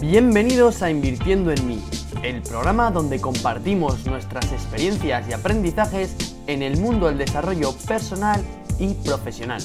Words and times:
Bienvenidos 0.00 0.80
a 0.80 0.90
Invirtiendo 0.90 1.52
en 1.52 1.68
mí, 1.68 1.84
el 2.22 2.40
programa 2.40 2.90
donde 2.90 3.20
compartimos 3.20 4.06
nuestras 4.06 4.50
experiencias 4.50 5.28
y 5.28 5.34
aprendizajes 5.34 6.34
en 6.46 6.62
el 6.62 6.80
mundo 6.80 7.08
del 7.08 7.18
desarrollo 7.18 7.76
personal 7.86 8.42
y 8.78 8.94
profesional. 8.94 9.62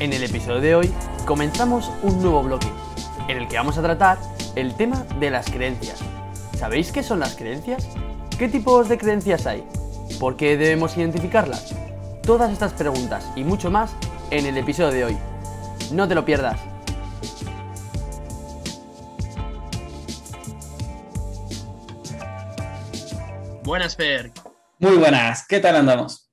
En 0.00 0.12
el 0.12 0.22
episodio 0.22 0.60
de 0.60 0.74
hoy 0.74 0.92
comenzamos 1.24 1.90
un 2.02 2.20
nuevo 2.20 2.42
bloque, 2.42 2.66
en 3.28 3.38
el 3.38 3.48
que 3.48 3.56
vamos 3.56 3.78
a 3.78 3.82
tratar 3.82 4.18
el 4.54 4.74
tema 4.74 5.06
de 5.18 5.30
las 5.30 5.50
creencias. 5.50 5.98
¿Sabéis 6.58 6.92
qué 6.92 7.02
son 7.02 7.20
las 7.20 7.34
creencias? 7.34 7.88
¿Qué 8.38 8.48
tipos 8.48 8.90
de 8.90 8.98
creencias 8.98 9.46
hay? 9.46 9.64
¿Por 10.20 10.36
qué 10.36 10.58
debemos 10.58 10.94
identificarlas? 10.98 11.74
Todas 12.22 12.52
estas 12.52 12.74
preguntas 12.74 13.24
y 13.34 13.44
mucho 13.44 13.70
más 13.70 13.92
en 14.30 14.44
el 14.44 14.58
episodio 14.58 14.92
de 14.92 15.04
hoy. 15.06 15.16
No 15.90 16.06
te 16.06 16.14
lo 16.14 16.26
pierdas. 16.26 16.73
Buenas, 23.74 23.96
Fer. 23.96 24.30
Muy 24.78 24.96
buenas, 24.98 25.48
¿qué 25.48 25.58
tal 25.58 25.74
andamos? 25.74 26.30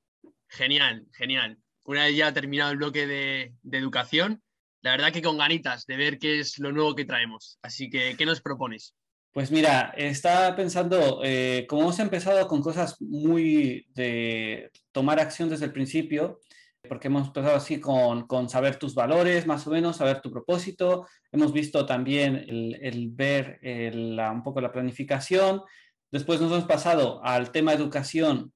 Genial, 0.47 1.07
genial. 1.11 1.57
Una 1.85 2.03
vez 2.03 2.15
ya 2.15 2.31
terminado 2.31 2.69
el 2.69 2.77
bloque 2.77 3.07
de, 3.07 3.55
educación, 3.71 4.43
la 4.83 4.91
verdad 4.91 5.11
que 5.11 5.23
con 5.23 5.39
ganitas 5.39 5.87
de 5.87 5.97
ver 5.97 6.19
qué 6.19 6.39
es 6.39 6.59
lo 6.59 6.71
nuevo 6.71 6.93
que 6.93 7.03
traemos. 7.03 7.57
Así 7.63 7.89
que, 7.89 8.15
¿qué 8.15 8.27
nos 8.27 8.41
propones? 8.41 8.93
Pues 9.31 9.49
mira, 9.49 9.91
estaba 9.97 10.55
pensando, 10.55 11.21
eh, 11.23 11.65
como 11.67 11.81
hemos 11.81 11.97
empezado 11.97 12.47
con 12.47 12.61
cosas 12.61 13.01
muy 13.01 13.87
de 13.95 14.69
tomar 14.91 15.19
acción 15.19 15.49
desde 15.49 15.65
el 15.65 15.73
principio, 15.73 16.41
porque 16.87 17.07
hemos 17.07 17.25
empezado 17.25 17.55
así 17.55 17.79
con, 17.79 18.27
saber 18.49 18.75
tus 18.75 18.93
valores, 18.93 19.47
más 19.47 19.65
o 19.65 19.71
menos, 19.71 19.97
saber 19.97 20.21
tu 20.21 20.29
propósito. 20.29 21.07
Hemos 21.31 21.53
visto 21.53 21.87
también 21.87 22.35
el, 22.35 23.09
ver 23.11 23.59
un 23.63 24.43
poco 24.43 24.61
la 24.61 24.71
planificación. 24.71 25.63
Después 26.11 26.41
nos 26.41 26.51
hemos 26.51 26.65
pasado 26.65 27.23
al 27.23 27.51
tema 27.51 27.73
educación 27.73 28.53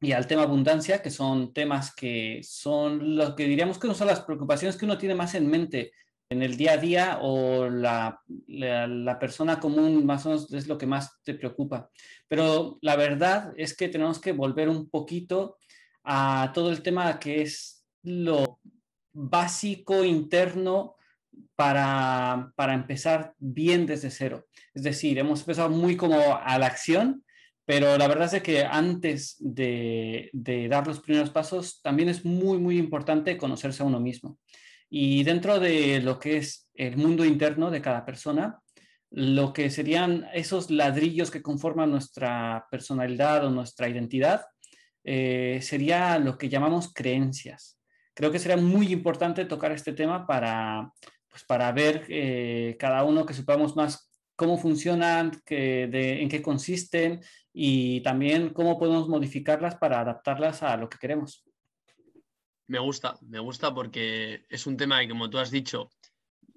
y 0.00 0.12
al 0.12 0.26
tema 0.26 0.42
abundancia, 0.42 1.02
que 1.02 1.10
son 1.10 1.52
temas 1.52 1.94
que 1.94 2.40
son 2.42 3.16
lo 3.16 3.36
que 3.36 3.44
diríamos 3.44 3.78
que 3.78 3.92
son 3.94 4.06
las 4.06 4.20
preocupaciones 4.20 4.76
que 4.76 4.84
uno 4.84 4.96
tiene 4.96 5.14
más 5.14 5.34
en 5.34 5.48
mente 5.48 5.92
en 6.30 6.42
el 6.42 6.56
día 6.56 6.72
a 6.72 6.76
día 6.76 7.18
o 7.22 7.68
la, 7.68 8.20
la, 8.46 9.18
persona 9.18 9.58
común 9.58 10.04
más 10.04 10.26
o 10.26 10.30
menos 10.30 10.52
es 10.52 10.68
lo 10.68 10.76
que 10.76 10.86
más 10.86 11.22
te 11.22 11.34
preocupa. 11.34 11.90
Pero 12.26 12.78
la 12.82 12.96
verdad 12.96 13.52
es 13.56 13.74
que 13.74 13.88
tenemos 13.88 14.18
que 14.20 14.32
volver 14.32 14.68
un 14.68 14.90
poquito 14.90 15.56
a 16.04 16.50
todo 16.54 16.70
el 16.70 16.82
tema 16.82 17.18
que 17.18 17.42
es 17.42 17.86
lo 18.02 18.60
básico 19.12 20.04
interno 20.04 20.96
para, 21.56 22.52
para 22.56 22.74
empezar 22.74 23.34
bien 23.38 23.86
desde 23.86 24.10
cero. 24.10 24.46
Es 24.74 24.82
decir, 24.82 25.18
hemos 25.18 25.40
empezado 25.40 25.70
muy 25.70 25.96
como 25.96 26.38
a 26.42 26.58
la 26.58 26.66
acción, 26.66 27.24
pero 27.64 27.98
la 27.98 28.08
verdad 28.08 28.32
es 28.32 28.42
que 28.42 28.64
antes 28.64 29.36
de, 29.40 30.30
de, 30.32 30.68
dar 30.68 30.86
los 30.86 31.00
primeros 31.00 31.30
pasos, 31.30 31.82
también 31.82 32.08
es 32.08 32.24
muy, 32.24 32.58
muy 32.58 32.78
importante 32.78 33.36
conocerse 33.36 33.82
a 33.82 33.86
uno 33.86 34.00
mismo. 34.00 34.38
Y 34.88 35.22
dentro 35.24 35.60
de 35.60 36.00
lo 36.00 36.18
que 36.18 36.38
es 36.38 36.70
el 36.74 36.96
mundo 36.96 37.24
interno 37.24 37.70
de 37.70 37.82
cada 37.82 38.06
persona, 38.06 38.60
lo 39.10 39.52
que 39.52 39.70
serían 39.70 40.26
esos 40.32 40.70
ladrillos 40.70 41.30
que 41.30 41.42
conforman 41.42 41.90
nuestra 41.90 42.66
personalidad 42.70 43.44
o 43.44 43.50
nuestra 43.50 43.88
identidad, 43.88 44.46
eh, 45.04 45.60
sería 45.62 46.18
lo 46.18 46.38
que 46.38 46.48
llamamos 46.48 46.92
creencias. 46.92 47.78
Creo 48.14 48.30
que 48.30 48.38
sería 48.38 48.56
muy 48.56 48.92
importante 48.92 49.44
tocar 49.44 49.72
este 49.72 49.92
tema 49.92 50.26
para, 50.26 50.90
pues 51.38 51.46
para 51.46 51.70
ver 51.70 52.04
eh, 52.08 52.76
cada 52.80 53.04
uno 53.04 53.24
que 53.24 53.32
sepamos 53.32 53.76
más 53.76 54.10
cómo 54.34 54.58
funcionan, 54.58 55.32
en 55.46 56.28
qué 56.28 56.42
consisten 56.42 57.20
y 57.52 58.00
también 58.02 58.50
cómo 58.50 58.78
podemos 58.78 59.08
modificarlas 59.08 59.76
para 59.76 60.00
adaptarlas 60.00 60.62
a 60.62 60.76
lo 60.76 60.88
que 60.88 60.98
queremos. 60.98 61.44
Me 62.66 62.78
gusta, 62.78 63.16
me 63.22 63.38
gusta 63.38 63.74
porque 63.74 64.44
es 64.48 64.66
un 64.66 64.76
tema 64.76 65.00
que, 65.00 65.08
como 65.08 65.30
tú 65.30 65.38
has 65.38 65.50
dicho, 65.50 65.90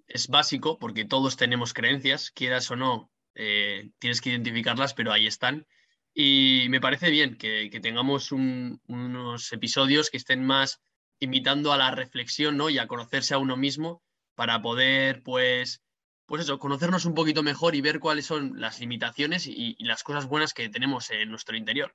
es 0.07 0.27
básico 0.27 0.77
porque 0.77 1.05
todos 1.05 1.37
tenemos 1.37 1.73
creencias, 1.73 2.31
quieras 2.31 2.69
o 2.71 2.75
no, 2.75 3.11
eh, 3.35 3.91
tienes 3.99 4.21
que 4.21 4.29
identificarlas, 4.29 4.93
pero 4.93 5.11
ahí 5.11 5.25
están. 5.25 5.65
Y 6.13 6.67
me 6.69 6.81
parece 6.81 7.09
bien 7.09 7.37
que, 7.37 7.69
tengamos 7.81 8.31
unos 8.31 9.53
episodios 9.53 10.09
que 10.09 10.17
estén 10.17 10.43
más 10.43 10.81
invitando 11.19 11.71
a 11.71 11.77
la 11.77 11.91
reflexión 11.91 12.57
¿no? 12.57 12.69
y 12.69 12.77
a 12.77 12.87
conocerse 12.87 13.33
a 13.33 13.37
uno 13.37 13.57
mismo 13.57 14.03
para 14.41 14.59
poder, 14.59 15.21
pues, 15.21 15.83
pues 16.25 16.41
eso, 16.41 16.57
conocernos 16.57 17.05
un 17.05 17.13
poquito 17.13 17.43
mejor 17.43 17.75
y 17.75 17.81
ver 17.81 17.99
cuáles 17.99 18.25
son 18.25 18.59
las 18.59 18.79
limitaciones 18.79 19.45
y, 19.45 19.75
las 19.83 20.01
cosas 20.01 20.25
buenas 20.25 20.55
que 20.55 20.67
tenemos 20.67 21.11
en 21.11 21.29
nuestro 21.29 21.55
interior. 21.55 21.93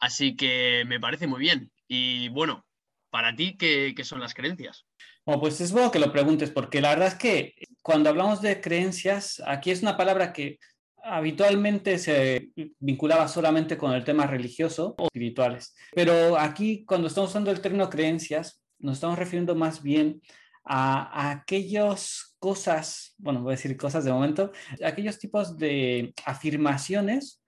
Así 0.00 0.34
que 0.34 0.82
me 0.88 0.98
parece 0.98 1.28
muy 1.28 1.38
bien. 1.38 1.70
Y 1.86 2.30
bueno, 2.30 2.66
para 3.10 3.36
ti, 3.36 3.56
¿qué, 3.56 3.94
son 4.02 4.18
las 4.18 4.34
creencias? 4.34 4.86
Bueno, 5.24 5.40
pues 5.40 5.60
es 5.60 5.70
bueno 5.70 5.92
que 5.92 6.00
lo 6.00 6.10
preguntes, 6.10 6.50
porque 6.50 6.80
la 6.80 6.88
verdad 6.88 7.06
es 7.06 7.14
que 7.14 7.54
cuando 7.80 8.10
hablamos 8.10 8.42
de 8.42 8.60
creencias, 8.60 9.40
aquí 9.46 9.70
es 9.70 9.82
una 9.82 9.96
palabra 9.96 10.32
que 10.32 10.58
habitualmente 11.00 12.00
se 12.00 12.48
vinculaba 12.80 13.28
solamente 13.28 13.78
con 13.78 13.92
el 13.92 14.02
tema 14.02 14.26
religioso 14.26 14.96
o 14.98 15.04
espirituales. 15.04 15.76
Pero 15.92 16.36
aquí, 16.40 16.84
cuando 16.84 17.06
estamos 17.06 17.30
usando 17.30 17.52
el 17.52 17.60
término 17.60 17.88
creencias, 17.88 18.64
nos 18.80 18.94
estamos 18.94 19.16
refiriendo 19.16 19.54
más 19.54 19.80
bien 19.80 20.20
a, 20.64 21.28
a 21.28 21.30
aquellas 21.30 22.36
cosas, 22.38 23.14
bueno, 23.18 23.42
voy 23.42 23.52
a 23.52 23.56
decir 23.56 23.76
cosas 23.76 24.04
de 24.04 24.12
momento, 24.12 24.52
aquellos 24.84 25.18
tipos 25.18 25.56
de 25.56 26.14
afirmaciones 26.24 27.42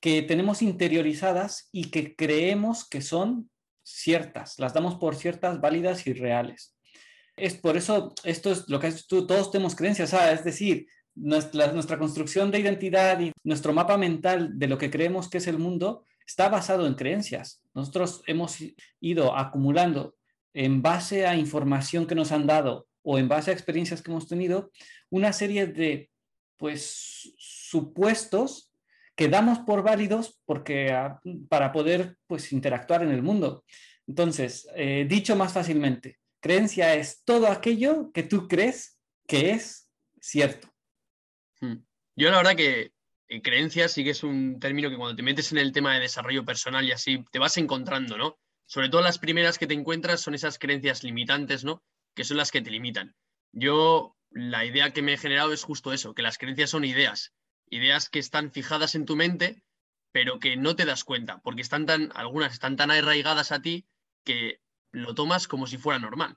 que 0.00 0.22
tenemos 0.22 0.62
interiorizadas 0.62 1.68
y 1.72 1.90
que 1.90 2.14
creemos 2.14 2.88
que 2.88 3.00
son 3.00 3.50
ciertas, 3.82 4.58
las 4.58 4.74
damos 4.74 4.96
por 4.96 5.16
ciertas, 5.16 5.60
válidas 5.60 6.06
y 6.06 6.12
reales. 6.12 6.76
Es 7.36 7.54
por 7.54 7.76
eso, 7.76 8.14
esto 8.24 8.50
es 8.50 8.68
lo 8.68 8.80
que 8.80 8.92
tú, 9.08 9.26
todos 9.26 9.50
tenemos 9.50 9.74
creencias, 9.74 10.12
es 10.12 10.44
decir, 10.44 10.86
nuestra, 11.14 11.72
nuestra 11.72 11.98
construcción 11.98 12.50
de 12.50 12.60
identidad 12.60 13.18
y 13.20 13.32
nuestro 13.44 13.72
mapa 13.72 13.96
mental 13.96 14.58
de 14.58 14.68
lo 14.68 14.78
que 14.78 14.90
creemos 14.90 15.28
que 15.28 15.38
es 15.38 15.46
el 15.46 15.58
mundo 15.58 16.04
está 16.26 16.48
basado 16.48 16.86
en 16.86 16.94
creencias. 16.94 17.62
Nosotros 17.74 18.22
hemos 18.26 18.58
ido 19.00 19.36
acumulando 19.36 20.16
en 20.54 20.82
base 20.82 21.26
a 21.26 21.36
información 21.36 22.06
que 22.06 22.14
nos 22.14 22.32
han 22.32 22.46
dado 22.46 22.86
o 23.02 23.18
en 23.18 23.28
base 23.28 23.50
a 23.50 23.54
experiencias 23.54 24.02
que 24.02 24.10
hemos 24.10 24.28
tenido, 24.28 24.70
una 25.10 25.32
serie 25.32 25.66
de 25.66 26.10
pues 26.56 27.34
supuestos 27.38 28.72
que 29.14 29.28
damos 29.28 29.60
por 29.60 29.82
válidos 29.82 30.38
porque, 30.44 30.92
ah, 30.92 31.20
para 31.48 31.72
poder 31.72 32.16
pues, 32.26 32.52
interactuar 32.52 33.02
en 33.02 33.10
el 33.10 33.22
mundo. 33.22 33.64
Entonces, 34.06 34.68
eh, 34.74 35.06
dicho 35.08 35.36
más 35.36 35.52
fácilmente, 35.52 36.18
creencia 36.40 36.94
es 36.94 37.22
todo 37.24 37.48
aquello 37.48 38.12
que 38.12 38.22
tú 38.22 38.46
crees 38.46 38.98
que 39.26 39.50
es 39.50 39.90
cierto. 40.20 40.68
Hmm. 41.60 41.78
Yo 42.16 42.30
la 42.30 42.38
verdad 42.38 42.56
que 42.56 42.92
eh, 43.28 43.42
creencia 43.42 43.88
sí 43.88 44.04
que 44.04 44.10
es 44.10 44.22
un 44.22 44.58
término 44.60 44.88
que 44.88 44.96
cuando 44.96 45.16
te 45.16 45.22
metes 45.22 45.52
en 45.52 45.58
el 45.58 45.72
tema 45.72 45.94
de 45.94 46.00
desarrollo 46.00 46.44
personal 46.44 46.84
y 46.84 46.92
así, 46.92 47.24
te 47.30 47.38
vas 47.38 47.56
encontrando, 47.56 48.16
¿no? 48.16 48.38
Sobre 48.68 48.88
todo 48.88 49.00
las 49.00 49.18
primeras 49.18 49.58
que 49.58 49.66
te 49.66 49.74
encuentras 49.74 50.20
son 50.20 50.34
esas 50.34 50.60
creencias 50.60 51.02
limitantes, 51.02 51.64
¿no? 51.64 51.82
Que 52.14 52.22
son 52.22 52.36
las 52.36 52.52
que 52.52 52.62
te 52.62 52.70
limitan. 52.70 53.16
Yo, 53.50 54.16
la 54.30 54.64
idea 54.64 54.92
que 54.92 55.02
me 55.02 55.14
he 55.14 55.18
generado 55.18 55.52
es 55.52 55.64
justo 55.64 55.92
eso, 55.92 56.14
que 56.14 56.22
las 56.22 56.38
creencias 56.38 56.70
son 56.70 56.84
ideas 56.84 57.32
ideas 57.70 58.08
que 58.08 58.18
están 58.18 58.50
fijadas 58.50 58.94
en 58.94 59.04
tu 59.04 59.16
mente, 59.16 59.62
pero 60.12 60.38
que 60.38 60.56
no 60.56 60.76
te 60.76 60.84
das 60.84 61.04
cuenta, 61.04 61.40
porque 61.42 61.62
están 61.62 61.86
tan, 61.86 62.10
algunas 62.14 62.52
están 62.52 62.76
tan 62.76 62.90
arraigadas 62.90 63.52
a 63.52 63.60
ti 63.60 63.86
que 64.24 64.60
lo 64.90 65.14
tomas 65.14 65.48
como 65.48 65.66
si 65.66 65.76
fuera 65.76 65.98
normal. 65.98 66.36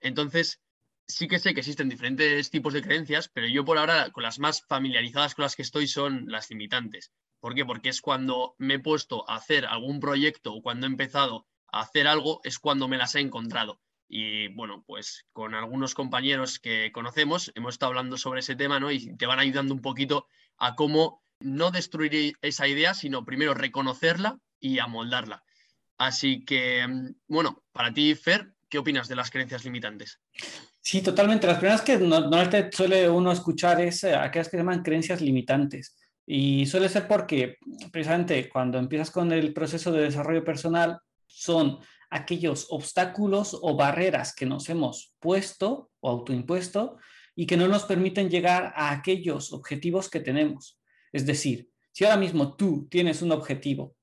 Entonces, 0.00 0.60
sí 1.06 1.28
que 1.28 1.38
sé 1.38 1.54
que 1.54 1.60
existen 1.60 1.88
diferentes 1.88 2.50
tipos 2.50 2.72
de 2.72 2.82
creencias, 2.82 3.28
pero 3.28 3.46
yo 3.46 3.64
por 3.64 3.78
ahora 3.78 4.10
con 4.10 4.22
las 4.22 4.38
más 4.38 4.62
familiarizadas 4.66 5.34
con 5.34 5.44
las 5.44 5.56
que 5.56 5.62
estoy 5.62 5.86
son 5.86 6.26
las 6.28 6.50
limitantes. 6.50 7.12
¿Por 7.40 7.54
qué? 7.54 7.64
Porque 7.64 7.90
es 7.90 8.00
cuando 8.00 8.54
me 8.58 8.74
he 8.74 8.78
puesto 8.78 9.28
a 9.30 9.36
hacer 9.36 9.66
algún 9.66 10.00
proyecto 10.00 10.54
o 10.54 10.62
cuando 10.62 10.86
he 10.86 10.90
empezado 10.90 11.46
hacer 11.72 12.06
algo, 12.06 12.40
es 12.44 12.58
cuando 12.58 12.88
me 12.88 12.98
las 12.98 13.14
he 13.14 13.20
encontrado. 13.20 13.80
Y 14.08 14.48
bueno, 14.48 14.84
pues 14.86 15.26
con 15.32 15.54
algunos 15.54 15.94
compañeros 15.94 16.58
que 16.58 16.92
conocemos 16.92 17.50
hemos 17.54 17.74
estado 17.74 17.90
hablando 17.90 18.16
sobre 18.16 18.40
ese 18.40 18.54
tema, 18.54 18.78
¿no? 18.78 18.90
Y 18.90 19.16
te 19.16 19.26
van 19.26 19.40
ayudando 19.40 19.74
un 19.74 19.82
poquito 19.82 20.28
a 20.58 20.74
cómo 20.76 21.22
no 21.40 21.70
destruir 21.70 22.36
esa 22.40 22.68
idea, 22.68 22.94
sino 22.94 23.24
primero 23.24 23.54
reconocerla 23.54 24.38
y 24.60 24.78
amoldarla. 24.78 25.42
Así 25.98 26.44
que, 26.44 26.86
mm, 26.86 27.14
bueno, 27.28 27.64
para 27.72 27.92
ti, 27.92 28.14
Fer, 28.14 28.54
¿qué 28.68 28.78
opinas 28.78 29.08
de 29.08 29.16
las 29.16 29.30
creencias 29.30 29.64
limitantes? 29.64 30.20
Sí, 30.80 31.02
totalmente. 31.02 31.46
Las 31.46 31.58
primeras 31.58 31.82
que 31.82 31.98
normalmente 31.98 32.70
suele 32.72 33.08
uno 33.08 33.32
escuchar 33.32 33.80
es 33.80 34.04
eh, 34.04 34.14
aquellas 34.14 34.48
que 34.48 34.52
se 34.52 34.58
llaman 34.58 34.82
creencias 34.82 35.20
limitantes. 35.20 35.96
Y 36.24 36.66
suele 36.66 36.88
ser 36.88 37.06
porque 37.06 37.58
precisamente 37.92 38.48
cuando 38.48 38.78
empiezas 38.78 39.10
con 39.10 39.32
el 39.32 39.52
proceso 39.52 39.92
de 39.92 40.02
desarrollo 40.02 40.44
personal 40.44 41.00
son 41.26 41.78
aquellos 42.10 42.66
obstáculos 42.70 43.56
o 43.60 43.76
barreras 43.76 44.34
que 44.34 44.46
nos 44.46 44.68
hemos 44.68 45.14
puesto 45.18 45.90
o 46.00 46.08
autoimpuesto 46.08 46.98
y 47.34 47.46
que 47.46 47.56
no 47.56 47.68
nos 47.68 47.84
permiten 47.84 48.30
llegar 48.30 48.72
a 48.76 48.90
aquellos 48.92 49.52
objetivos 49.52 50.08
que 50.08 50.20
tenemos. 50.20 50.80
Es 51.12 51.26
decir, 51.26 51.68
si 51.92 52.04
ahora 52.04 52.16
mismo 52.16 52.56
tú 52.56 52.86
tienes 52.90 53.22
un 53.22 53.32
objetivo 53.32 53.94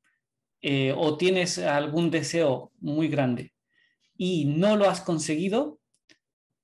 eh, 0.62 0.94
o 0.96 1.18
tienes 1.18 1.58
algún 1.58 2.10
deseo 2.12 2.72
muy 2.80 3.08
grande 3.08 3.54
y 4.16 4.46
no 4.46 4.76
lo 4.78 4.90
has 4.90 5.02
conseguido, 5.02 5.80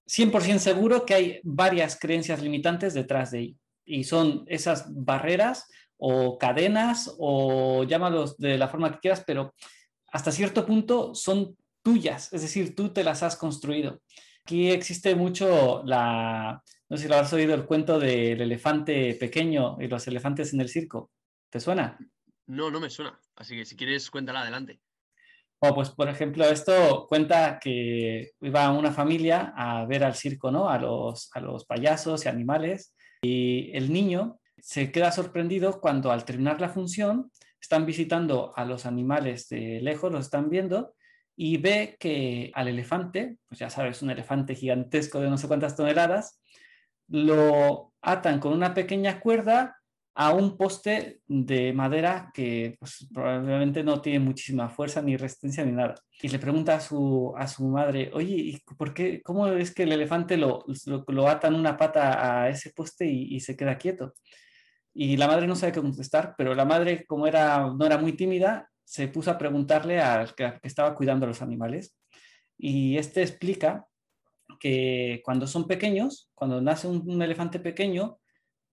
100% 0.07 0.57
seguro 0.57 1.05
que 1.05 1.13
hay 1.13 1.39
varias 1.43 1.97
creencias 1.99 2.41
limitantes 2.41 2.93
detrás 2.93 3.31
de 3.31 3.39
ello. 3.39 3.55
Y 3.85 4.03
son 4.03 4.43
esas 4.47 4.85
barreras 4.89 5.67
o 5.97 6.37
cadenas 6.37 7.13
o 7.19 7.83
llámalos 7.83 8.37
de 8.37 8.57
la 8.57 8.67
forma 8.67 8.91
que 8.91 8.99
quieras, 8.99 9.23
pero 9.25 9.53
hasta 10.11 10.31
cierto 10.31 10.65
punto 10.65 11.13
son 11.15 11.57
tuyas, 11.81 12.31
es 12.33 12.41
decir, 12.41 12.75
tú 12.75 12.89
te 12.89 13.03
las 13.03 13.23
has 13.23 13.35
construido. 13.35 14.01
Aquí 14.43 14.69
existe 14.69 15.15
mucho 15.15 15.83
la, 15.85 16.61
no 16.89 16.97
sé 16.97 17.03
si 17.03 17.09
lo 17.09 17.15
has 17.15 17.31
oído, 17.33 17.53
el 17.53 17.65
cuento 17.65 17.99
del 17.99 18.41
elefante 18.41 19.15
pequeño 19.15 19.77
y 19.79 19.87
los 19.87 20.07
elefantes 20.07 20.53
en 20.53 20.61
el 20.61 20.69
circo. 20.69 21.11
¿Te 21.49 21.59
suena? 21.59 21.97
No, 22.47 22.71
no 22.71 22.79
me 22.79 22.89
suena. 22.89 23.19
Así 23.35 23.55
que 23.55 23.65
si 23.65 23.75
quieres, 23.75 24.09
cuéntala 24.09 24.41
adelante. 24.41 24.79
O 25.59 25.75
pues, 25.75 25.89
por 25.89 26.09
ejemplo, 26.09 26.45
esto 26.45 27.05
cuenta 27.07 27.59
que 27.59 28.31
iba 28.41 28.71
una 28.71 28.91
familia 28.91 29.53
a 29.55 29.85
ver 29.85 30.03
al 30.03 30.15
circo, 30.15 30.51
¿no? 30.51 30.69
A 30.69 30.77
los, 30.77 31.29
a 31.33 31.41
los 31.41 31.65
payasos 31.65 32.25
y 32.25 32.29
animales. 32.29 32.95
Y 33.21 33.71
el 33.75 33.91
niño 33.91 34.39
se 34.57 34.91
queda 34.91 35.11
sorprendido 35.11 35.81
cuando 35.81 36.11
al 36.11 36.25
terminar 36.25 36.61
la 36.61 36.69
función 36.69 37.29
están 37.61 37.85
visitando 37.85 38.53
a 38.55 38.65
los 38.65 38.85
animales 38.85 39.49
de 39.49 39.81
lejos, 39.81 40.11
los 40.11 40.25
están 40.25 40.49
viendo 40.49 40.93
y 41.35 41.57
ve 41.57 41.95
que 41.99 42.51
al 42.53 42.67
elefante, 42.67 43.37
pues 43.47 43.59
ya 43.59 43.69
sabes, 43.69 44.01
un 44.01 44.09
elefante 44.09 44.55
gigantesco 44.55 45.19
de 45.19 45.29
no 45.29 45.37
sé 45.37 45.47
cuántas 45.47 45.75
toneladas, 45.75 46.41
lo 47.07 47.93
atan 48.01 48.39
con 48.39 48.53
una 48.53 48.73
pequeña 48.73 49.19
cuerda 49.19 49.79
a 50.15 50.33
un 50.33 50.57
poste 50.57 51.21
de 51.27 51.71
madera 51.71 52.29
que 52.33 52.75
pues, 52.77 53.07
probablemente 53.13 53.85
no 53.85 54.01
tiene 54.01 54.19
muchísima 54.19 54.67
fuerza 54.67 55.01
ni 55.01 55.15
resistencia 55.15 55.63
ni 55.63 55.71
nada. 55.71 55.95
Y 56.21 56.27
le 56.27 56.39
pregunta 56.39 56.75
a 56.75 56.81
su, 56.81 57.33
a 57.37 57.47
su 57.47 57.65
madre, 57.69 58.11
oye, 58.13 58.35
¿y 58.35 58.59
por 58.77 58.93
qué, 58.93 59.21
¿cómo 59.21 59.47
es 59.47 59.73
que 59.73 59.83
el 59.83 59.93
elefante 59.93 60.35
lo, 60.35 60.65
lo, 61.07 61.29
atan 61.29 61.55
una 61.55 61.77
pata 61.77 62.43
a 62.43 62.49
ese 62.49 62.71
poste 62.71 63.05
y, 63.05 63.39
se 63.39 63.55
queda 63.55 63.77
quieto? 63.77 64.13
Y 64.93 65.17
la 65.17 65.27
madre 65.27 65.47
no 65.47 65.55
sabe 65.55 65.71
qué 65.71 65.81
contestar, 65.81 66.35
pero 66.37 66.55
la 66.55 66.65
madre, 66.65 67.05
como 67.05 67.27
era, 67.27 67.67
no 67.67 67.85
era 67.85 67.97
muy 67.97 68.13
tímida, 68.13 68.69
se 68.83 69.07
puso 69.07 69.31
a 69.31 69.37
preguntarle 69.37 69.99
al 69.99 70.33
que, 70.35 70.59
estaba 70.63 70.95
cuidando 70.95 71.25
a 71.25 71.29
los 71.29 71.41
animales. 71.41 71.95
Y 72.57 72.97
este 72.97 73.21
explica 73.21 73.85
que 74.59 75.21
cuando 75.23 75.47
son 75.47 75.67
pequeños, 75.67 76.29
cuando 76.33 76.59
nace 76.61 76.87
un 76.87 77.21
elefante 77.21 77.59
pequeño, 77.59 78.19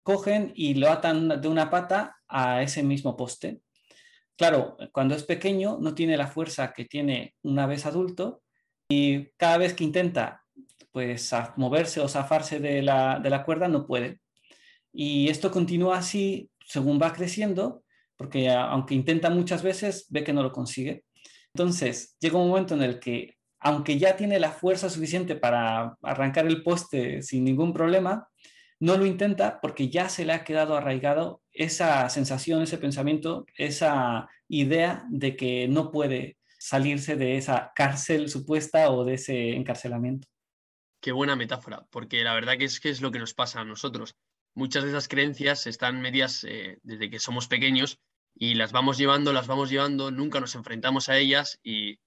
cogen 0.02 0.52
y 0.54 0.74
lo 0.74 0.90
atan 0.90 1.40
de 1.40 1.48
una 1.48 1.70
pata 1.70 2.16
a 2.28 2.62
ese 2.62 2.82
mismo 2.82 3.16
poste. 3.16 3.60
Claro, 4.36 4.76
cuando 4.92 5.14
es 5.14 5.24
pequeño 5.24 5.78
no 5.80 5.94
tiene 5.94 6.16
la 6.16 6.26
fuerza 6.26 6.72
que 6.72 6.86
tiene 6.86 7.34
una 7.42 7.66
vez 7.66 7.86
adulto 7.86 8.42
y 8.88 9.26
cada 9.36 9.58
vez 9.58 9.74
que 9.74 9.84
intenta 9.84 10.42
pues 10.92 11.30
moverse 11.56 12.00
o 12.00 12.08
zafarse 12.08 12.58
de 12.58 12.82
la, 12.82 13.20
de 13.20 13.30
la 13.30 13.44
cuerda 13.44 13.68
no 13.68 13.86
puede. 13.86 14.20
Y 14.92 15.28
esto 15.28 15.50
continúa 15.50 15.98
así 15.98 16.50
según 16.64 17.00
va 17.00 17.12
creciendo, 17.12 17.82
porque 18.16 18.50
aunque 18.50 18.94
intenta 18.94 19.30
muchas 19.30 19.62
veces, 19.62 20.06
ve 20.10 20.24
que 20.24 20.32
no 20.32 20.42
lo 20.42 20.52
consigue. 20.52 21.04
Entonces, 21.54 22.16
llega 22.20 22.38
un 22.38 22.48
momento 22.48 22.74
en 22.74 22.82
el 22.82 23.00
que, 23.00 23.36
aunque 23.58 23.98
ya 23.98 24.16
tiene 24.16 24.38
la 24.38 24.52
fuerza 24.52 24.88
suficiente 24.88 25.36
para 25.36 25.96
arrancar 26.02 26.46
el 26.46 26.62
poste 26.62 27.22
sin 27.22 27.44
ningún 27.44 27.72
problema, 27.72 28.28
no 28.78 28.96
lo 28.96 29.04
intenta 29.04 29.60
porque 29.60 29.88
ya 29.88 30.08
se 30.08 30.24
le 30.24 30.32
ha 30.32 30.44
quedado 30.44 30.76
arraigado 30.76 31.42
esa 31.52 32.08
sensación, 32.08 32.62
ese 32.62 32.78
pensamiento, 32.78 33.44
esa 33.56 34.28
idea 34.48 35.04
de 35.10 35.36
que 35.36 35.68
no 35.68 35.90
puede 35.90 36.38
salirse 36.58 37.16
de 37.16 37.36
esa 37.36 37.72
cárcel 37.74 38.28
supuesta 38.28 38.90
o 38.90 39.04
de 39.04 39.14
ese 39.14 39.50
encarcelamiento. 39.50 40.28
Qué 41.00 41.12
buena 41.12 41.36
metáfora, 41.36 41.86
porque 41.90 42.22
la 42.22 42.34
verdad 42.34 42.56
es 42.58 42.80
que 42.80 42.90
es 42.90 43.00
lo 43.00 43.10
que 43.10 43.18
nos 43.18 43.34
pasa 43.34 43.60
a 43.60 43.64
nosotros. 43.64 44.14
Muchas 44.54 44.82
de 44.84 44.90
esas 44.90 45.08
creencias 45.08 45.66
están 45.66 46.00
medias 46.00 46.44
eh, 46.44 46.78
desde 46.82 47.08
que 47.08 47.20
somos 47.20 47.46
pequeños 47.46 48.00
y 48.34 48.54
las 48.54 48.72
vamos 48.72 48.98
llevando, 48.98 49.32
las 49.32 49.46
vamos 49.46 49.70
llevando, 49.70 50.10
nunca 50.10 50.40
nos 50.40 50.54
enfrentamos 50.54 51.08
a 51.08 51.18
ellas 51.18 51.60
y, 51.62 51.98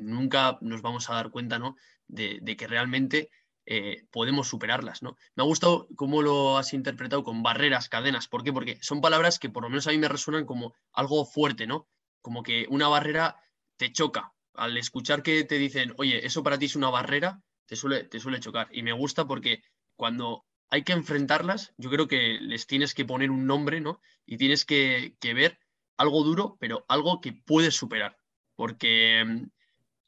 nunca 0.00 0.56
nos 0.62 0.80
vamos 0.80 1.10
a 1.10 1.14
dar 1.14 1.30
cuenta 1.30 1.58
¿no? 1.58 1.76
de, 2.06 2.56
que 2.56 2.66
realmente 2.66 3.28
eh, 3.66 4.06
podemos 4.10 4.48
superarlas, 4.48 5.02
¿no? 5.02 5.18
Me 5.34 5.42
ha 5.42 5.46
gustado 5.46 5.86
cómo 5.96 6.22
lo 6.22 6.56
has 6.56 6.72
interpretado 6.72 7.22
con 7.22 7.42
barreras, 7.42 7.90
cadenas. 7.90 8.26
¿Por 8.26 8.42
qué? 8.42 8.54
Porque 8.54 8.78
son 8.80 9.02
palabras 9.02 9.38
que 9.38 9.50
por 9.50 9.64
lo 9.64 9.68
menos 9.68 9.86
a 9.86 9.90
mí 9.90 9.98
me 9.98 10.08
resuenan 10.08 10.46
como 10.46 10.74
algo 10.92 11.26
fuerte, 11.26 11.66
¿no? 11.66 11.86
Como 12.22 12.42
que 12.42 12.64
una 12.70 12.88
barrera 12.88 13.36
te 13.76 13.92
choca. 13.92 14.32
Al 14.54 14.78
escuchar 14.78 15.22
que 15.22 15.44
te 15.44 15.58
dicen, 15.58 15.92
oye, 15.98 16.24
eso 16.24 16.42
para 16.42 16.58
ti 16.58 16.64
es 16.66 16.76
una 16.76 16.88
barrera, 16.88 17.42
te 17.66 17.76
suele, 17.76 18.04
te 18.04 18.18
suele 18.18 18.40
chocar. 18.40 18.68
Y 18.72 18.82
me 18.82 18.92
gusta 18.92 19.26
porque 19.26 19.62
cuando 19.94 20.45
hay 20.70 20.82
que 20.82 20.92
enfrentarlas, 20.92 21.74
yo 21.76 21.90
creo 21.90 22.08
que 22.08 22.38
les 22.40 22.66
tienes 22.66 22.94
que 22.94 23.04
poner 23.04 23.30
un 23.30 23.46
nombre, 23.46 23.80
¿no? 23.80 24.00
Y 24.24 24.36
tienes 24.36 24.64
que, 24.64 25.16
que 25.20 25.34
ver 25.34 25.58
algo 25.96 26.22
duro, 26.24 26.56
pero 26.60 26.84
algo 26.88 27.20
que 27.20 27.32
puedes 27.32 27.74
superar. 27.74 28.18
Porque 28.54 29.24
mm, 29.24 29.44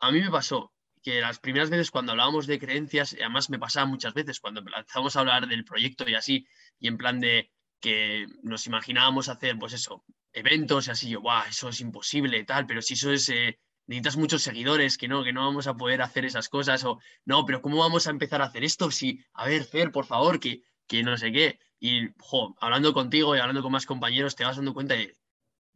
a 0.00 0.10
mí 0.10 0.20
me 0.20 0.30
pasó, 0.30 0.72
que 1.02 1.20
las 1.20 1.38
primeras 1.38 1.70
veces 1.70 1.90
cuando 1.90 2.12
hablábamos 2.12 2.46
de 2.46 2.58
creencias, 2.58 3.14
además 3.18 3.50
me 3.50 3.58
pasaba 3.58 3.86
muchas 3.86 4.14
veces 4.14 4.40
cuando 4.40 4.60
empezamos 4.60 5.16
a 5.16 5.20
hablar 5.20 5.46
del 5.46 5.64
proyecto 5.64 6.08
y 6.08 6.14
así, 6.14 6.46
y 6.78 6.88
en 6.88 6.98
plan 6.98 7.20
de 7.20 7.50
que 7.80 8.26
nos 8.42 8.66
imaginábamos 8.66 9.28
hacer, 9.28 9.58
pues 9.58 9.72
eso, 9.72 10.04
eventos 10.32 10.88
y 10.88 10.90
así, 10.90 11.08
yo, 11.08 11.20
guau, 11.20 11.46
eso 11.48 11.68
es 11.68 11.80
imposible, 11.80 12.44
tal, 12.44 12.66
pero 12.66 12.82
si 12.82 12.94
eso 12.94 13.12
es, 13.12 13.28
eh, 13.28 13.58
necesitas 13.88 14.16
muchos 14.16 14.42
seguidores, 14.42 14.96
que 14.96 15.08
no, 15.08 15.24
que 15.24 15.32
no 15.32 15.44
vamos 15.44 15.66
a 15.66 15.76
poder 15.76 16.02
hacer 16.02 16.24
esas 16.24 16.48
cosas, 16.48 16.84
o 16.84 17.00
no, 17.24 17.44
pero 17.44 17.60
¿cómo 17.60 17.78
vamos 17.78 18.06
a 18.06 18.10
empezar 18.10 18.40
a 18.40 18.46
hacer 18.46 18.62
esto? 18.62 18.90
Si, 18.92 19.20
a 19.34 19.46
ver, 19.46 19.64
Fer, 19.64 19.90
por 19.90 20.06
favor, 20.06 20.38
que, 20.38 20.62
que 20.86 21.02
no 21.02 21.16
sé 21.18 21.32
qué. 21.32 21.58
Y, 21.80 22.08
jo, 22.20 22.54
hablando 22.60 22.92
contigo 22.94 23.34
y 23.34 23.40
hablando 23.40 23.62
con 23.62 23.72
más 23.72 23.86
compañeros, 23.86 24.36
te 24.36 24.44
vas 24.44 24.56
dando 24.56 24.74
cuenta 24.74 24.94
de, 24.94 25.16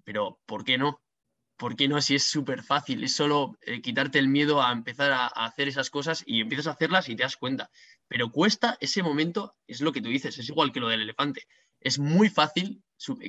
pero 0.04 0.40
¿por 0.46 0.64
qué 0.64 0.78
no? 0.78 1.02
¿por 1.62 1.76
qué 1.76 1.86
no? 1.86 2.00
Si 2.00 2.16
es 2.16 2.24
súper 2.24 2.64
fácil, 2.64 3.04
es 3.04 3.14
solo 3.14 3.56
eh, 3.60 3.80
quitarte 3.80 4.18
el 4.18 4.26
miedo 4.26 4.60
a 4.60 4.72
empezar 4.72 5.12
a, 5.12 5.28
hacer 5.28 5.68
esas 5.68 5.90
cosas 5.90 6.24
y 6.26 6.40
empiezas 6.40 6.66
a 6.66 6.72
hacerlas 6.72 7.08
y 7.08 7.14
te 7.14 7.22
das 7.22 7.36
cuenta. 7.36 7.70
Pero 8.08 8.32
cuesta 8.32 8.76
ese 8.80 9.00
momento, 9.04 9.54
es 9.68 9.80
lo 9.80 9.92
que 9.92 10.00
tú 10.02 10.08
dices, 10.08 10.36
es 10.38 10.48
igual 10.48 10.72
que 10.72 10.80
lo 10.80 10.88
del 10.88 11.02
elefante. 11.02 11.46
Es 11.78 12.00
muy 12.00 12.28
fácil 12.30 12.82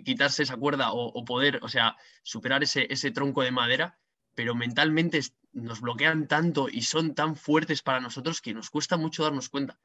quitarse 0.04 0.42
esa 0.42 0.58
cuerda 0.58 0.94
o, 0.94 1.24
poder, 1.26 1.60
o 1.62 1.70
sea, 1.70 1.96
superar 2.24 2.64
ese, 2.64 2.88
ese 2.92 3.12
tronco 3.12 3.44
de 3.44 3.52
madera, 3.52 4.00
pero 4.36 4.56
mentalmente 4.56 5.20
nos 5.52 5.82
bloquean 5.82 6.28
tanto 6.28 6.68
y 6.70 6.82
son 6.82 7.16
tan 7.16 7.36
fuertes 7.36 7.82
para 7.82 8.00
nosotros 8.00 8.42
que 8.42 8.54
nos 8.54 8.70
cuesta 8.70 8.98
mucho 8.98 9.24
darnos 9.24 9.50
cuenta. 9.50 9.80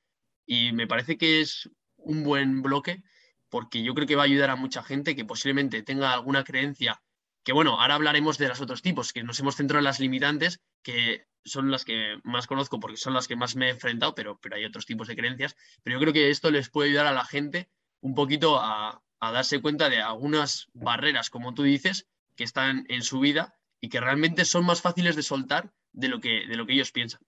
Y 0.47 0.73
me 0.73 0.87
parece 0.87 1.19
que 1.19 1.41
es 1.41 1.71
un 1.97 2.25
buen 2.25 2.63
bloque 2.63 3.03
porque 3.51 3.83
yo 3.83 3.95
creo 3.95 4.07
que 4.07 4.17
va 4.17 4.23
a 4.23 4.27
ayudar 4.27 4.51
a 4.51 4.57
mucha 4.57 4.83
gente 4.83 5.17
que 5.17 5.25
posiblemente 5.25 5.83
tenga 5.83 6.13
alguna 6.13 6.45
creencia 6.45 7.03
que 7.49 7.55
bueno, 7.55 7.81
ahora 7.81 7.95
hablaremos 7.95 8.37
de 8.37 8.47
los 8.47 8.61
otros 8.61 8.83
tipos, 8.83 9.15
que 9.15 9.23
nos 9.23 9.41
hemos 9.41 9.57
centrado 9.57 9.79
en 9.79 9.85
las 9.85 10.01
limitantes, 10.01 10.61
que 10.83 11.25
son 11.47 11.71
las 11.71 11.87
que 11.87 12.19
más 12.23 12.47
conozco 12.47 12.79
porque 12.79 12.99
son 12.99 13.15
las 13.15 13.27
que 13.27 13.37
más 13.37 13.57
me 13.57 13.69
he 13.69 13.71
enfrentado, 13.71 14.15
pero, 14.15 14.39
pero 14.39 14.57
hay 14.57 14.67
otros 14.67 14.85
tipos 14.85 15.09
de 15.09 15.17
creencias. 15.17 15.57
Pero 15.83 15.97
yo 15.97 16.01
creo 16.03 16.13
que 16.13 16.29
esto 16.29 16.51
les 16.51 16.69
puede 16.69 16.91
ayudar 16.91 17.07
a 17.07 17.13
la 17.13 17.25
gente 17.25 17.71
un 18.03 18.15
poquito 18.15 18.61
a, 18.61 19.03
darse 19.19 19.63
cuenta 19.63 19.89
de 19.89 20.03
algunas 20.03 20.69
barreras, 20.75 21.31
como 21.31 21.55
tú 21.55 21.63
dices, 21.63 22.07
que 22.37 22.45
están 22.45 22.85
en 22.91 23.03
su 23.03 23.19
vida 23.19 23.58
y 23.81 23.89
que 23.89 24.01
realmente 24.01 24.45
son 24.45 24.65
más 24.65 24.81
fáciles 24.81 25.17
de 25.17 25.23
soltar 25.23 25.71
de 25.93 26.09
lo 26.09 26.21
que, 26.21 26.47
de 26.47 26.57
lo 26.57 26.67
que 26.67 26.75
ellos 26.75 26.93
piensan. 26.93 27.21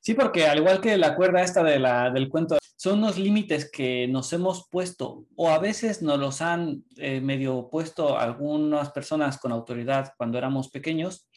Sí, 0.00 0.14
porque 0.14 0.46
al 0.46 0.58
igual 0.58 0.80
que 0.80 0.96
la 0.96 1.14
cuerda 1.14 1.42
esta 1.42 1.62
de 1.62 1.78
la, 1.78 2.10
del 2.10 2.28
cuento 2.28 2.56
son 2.76 3.00
unos 3.00 3.18
límites 3.18 3.70
que 3.70 4.06
nos 4.06 4.32
hemos 4.32 4.68
puesto 4.70 5.26
o 5.36 5.50
a 5.50 5.58
veces 5.58 6.00
nos 6.00 6.18
los 6.18 6.40
han 6.40 6.84
eh, 6.96 7.20
medio 7.20 7.68
puesto 7.70 8.18
algunas 8.18 8.90
personas 8.92 9.38
con 9.38 9.52
autoridad 9.52 10.12
cuando 10.16 10.38
éramos 10.38 10.70
pequeños 10.70 11.28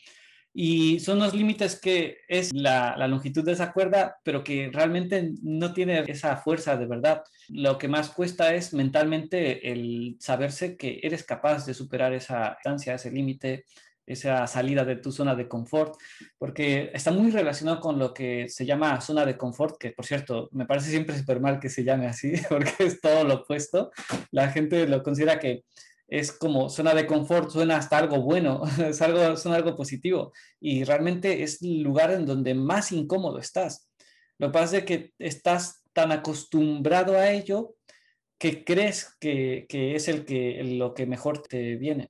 y 0.54 1.00
son 1.00 1.18
unos 1.18 1.34
límites 1.34 1.80
que 1.80 2.18
es 2.28 2.54
la, 2.54 2.96
la, 2.98 3.08
longitud 3.08 3.44
de 3.44 3.54
esa 3.54 3.72
cuerda, 3.72 4.18
pero 4.24 4.44
que 4.44 4.70
realmente 4.72 5.32
no 5.42 5.74
tiene 5.74 6.04
esa 6.08 6.36
fuerza 6.38 6.76
de 6.76 6.86
verdad. 6.86 7.24
Lo 7.48 7.78
que 7.78 7.88
más 7.88 8.10
cuesta 8.10 8.54
es 8.54 8.74
mentalmente 8.74 9.72
el 9.72 10.18
saberse 10.20 10.76
que 10.76 11.00
eres 11.04 11.24
capaz 11.24 11.66
de 11.66 11.74
superar 11.74 12.14
esa 12.14 12.56
distancia, 12.56 12.96
ese 12.96 13.12
límite, 13.12 13.66
esa 14.06 14.48
salida 14.48 14.84
de 14.86 14.96
tu 14.96 15.12
zona 15.12 15.36
de 15.36 15.48
confort, 15.48 15.96
porque 16.38 16.92
está 16.94 17.12
muy 17.12 17.32
relacionado 17.32 17.80
con 17.80 18.00
lo 18.00 18.14
que 18.14 18.50
se 18.50 18.66
llama 18.66 19.00
zona 19.02 19.26
de 19.26 19.38
confort, 19.38 19.78
que 19.78 19.92
por 19.92 20.06
cierto, 20.06 20.50
me 20.52 20.66
parece 20.66 20.90
siempre 20.90 21.18
súper 21.18 21.40
mal 21.40 21.60
que 21.60 21.70
se 21.70 21.84
llame 21.84 22.08
así, 22.08 22.34
porque 22.50 22.72
es 22.80 23.02
todo 23.02 23.24
lo 23.24 23.36
opuesto. 23.36 23.92
La 24.32 24.50
gente 24.50 24.88
lo 24.88 25.04
considera 25.04 25.40
que 25.40 25.64
es 26.08 26.32
como 26.34 26.70
zona 26.70 26.94
de 26.94 27.08
confort, 27.08 27.50
suena 27.50 27.78
hasta 27.78 27.98
algo 27.98 28.22
bueno, 28.22 28.64
es 28.86 29.02
algo, 29.02 29.38
suena 29.38 29.58
algo 29.58 29.76
positivo, 29.76 30.34
y 30.60 30.84
realmente 30.84 31.44
es 31.44 31.62
el 31.62 31.82
lugar 31.82 32.12
en 32.12 32.26
donde 32.26 32.54
más 32.54 32.92
incómodo 32.92 33.40
estás. 33.40 33.90
Lo 34.38 34.48
que 34.48 34.54
pasa 34.54 34.78
es 34.78 34.86
que 34.86 35.14
estás 35.20 35.84
tan 35.94 36.12
acostumbrado 36.12 37.16
a 37.16 37.32
ello 37.32 37.76
que 38.38 38.64
crees 38.64 39.16
que, 39.20 39.68
es 39.70 40.08
el 40.08 40.26
que, 40.26 40.64
lo 40.64 40.96
que 40.96 41.06
mejor 41.06 41.44
te 41.44 41.76
viene. 41.76 42.10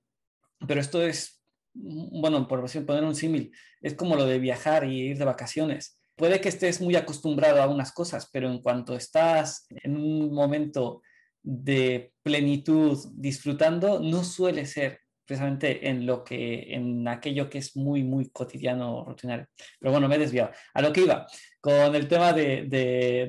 Pero 0.66 0.80
esto 0.80 1.04
es, 1.04 1.41
bueno, 1.74 2.48
por 2.48 2.66
poner 2.86 3.04
un 3.04 3.16
símil, 3.16 3.52
es 3.82 3.94
como 3.94 4.16
lo 4.16 4.26
de 4.26 4.40
viajar 4.40 4.86
y 4.86 5.10
ir 5.10 5.18
de 5.18 5.26
vacaciones. 5.26 5.98
Puede 6.16 6.42
que 6.42 6.50
estés 6.50 6.82
muy 6.82 6.96
acostumbrado 6.96 7.62
a 7.62 7.68
unas 7.68 7.92
cosas, 7.92 8.30
pero 8.32 8.50
en 8.50 8.62
cuanto 8.62 8.96
estás 8.96 9.66
en 9.70 9.96
un 9.98 10.34
momento 10.34 11.02
de 11.42 12.14
plenitud 12.22 12.98
disfrutando, 13.16 14.00
no 14.00 14.24
suele 14.24 14.66
ser 14.66 15.00
precisamente 15.26 15.88
en 15.88 16.06
lo 16.06 16.26
que, 16.26 16.74
en 16.74 17.08
aquello 17.08 17.50
que 17.50 17.60
es 17.60 17.78
muy, 17.78 18.04
muy 18.04 18.30
cotidiano, 18.32 19.06
rutinario. 19.06 19.48
Pero 19.80 19.92
bueno, 19.94 20.10
me 20.10 20.16
he 20.16 20.20
desviado. 20.20 20.52
A 20.74 20.82
lo 20.82 20.92
que 20.92 21.02
iba, 21.02 21.26
con 21.62 21.96
el 21.96 22.08
tema 22.08 22.34
de, 22.34 22.66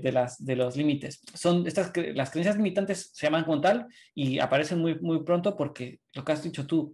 de, 0.03 0.13
las, 0.13 0.45
de 0.45 0.57
los 0.57 0.77
límites. 0.77 1.21
Son 1.35 1.65
estas, 1.65 1.93
las 2.15 2.31
creencias 2.31 2.57
limitantes 2.57 3.11
se 3.15 3.27
llaman 3.27 3.45
como 3.45 3.61
tal 3.61 3.87
y 4.15 4.41
aparecen 4.41 4.81
muy, 4.81 4.99
muy 4.99 5.23
pronto 5.23 5.57
porque 5.57 6.01
lo 6.15 6.25
que 6.25 6.33
has 6.33 6.43
dicho 6.43 6.67
tú, 6.67 6.93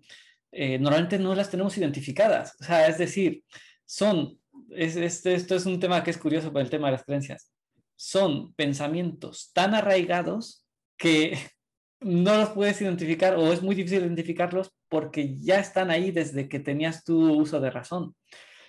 eh, 0.53 0.79
normalmente 0.79 1.19
no 1.19 1.35
las 1.35 1.51
tenemos 1.51 1.77
identificadas. 1.77 2.57
O 2.61 2.65
sea, 2.65 2.87
es 2.87 2.99
decir, 2.99 3.45
son, 3.85 4.39
es, 4.71 4.97
esto 4.97 5.55
es 5.55 5.67
un 5.67 5.81
tema 5.81 6.03
que 6.03 6.11
es 6.11 6.19
curioso 6.19 6.53
por 6.53 6.63
el 6.63 6.71
tema 6.71 6.89
de 6.89 6.93
las 6.93 7.05
creencias. 7.05 7.53
Son 7.97 8.55
pensamientos 8.55 9.51
tan 9.53 9.75
arraigados 9.75 10.65
que 10.97 11.39
no 12.01 12.37
los 12.37 12.51
puedes 12.51 12.81
identificar 12.81 13.37
o 13.37 13.53
es 13.53 13.63
muy 13.63 13.75
difícil 13.75 14.01
identificarlos 14.03 14.73
porque 14.89 15.37
ya 15.37 15.59
están 15.59 15.91
ahí 15.91 16.11
desde 16.11 16.49
que 16.49 16.61
tenías 16.61 17.05
tu 17.05 17.33
uso 17.33 17.61
de 17.61 17.71
razón. 17.71 18.15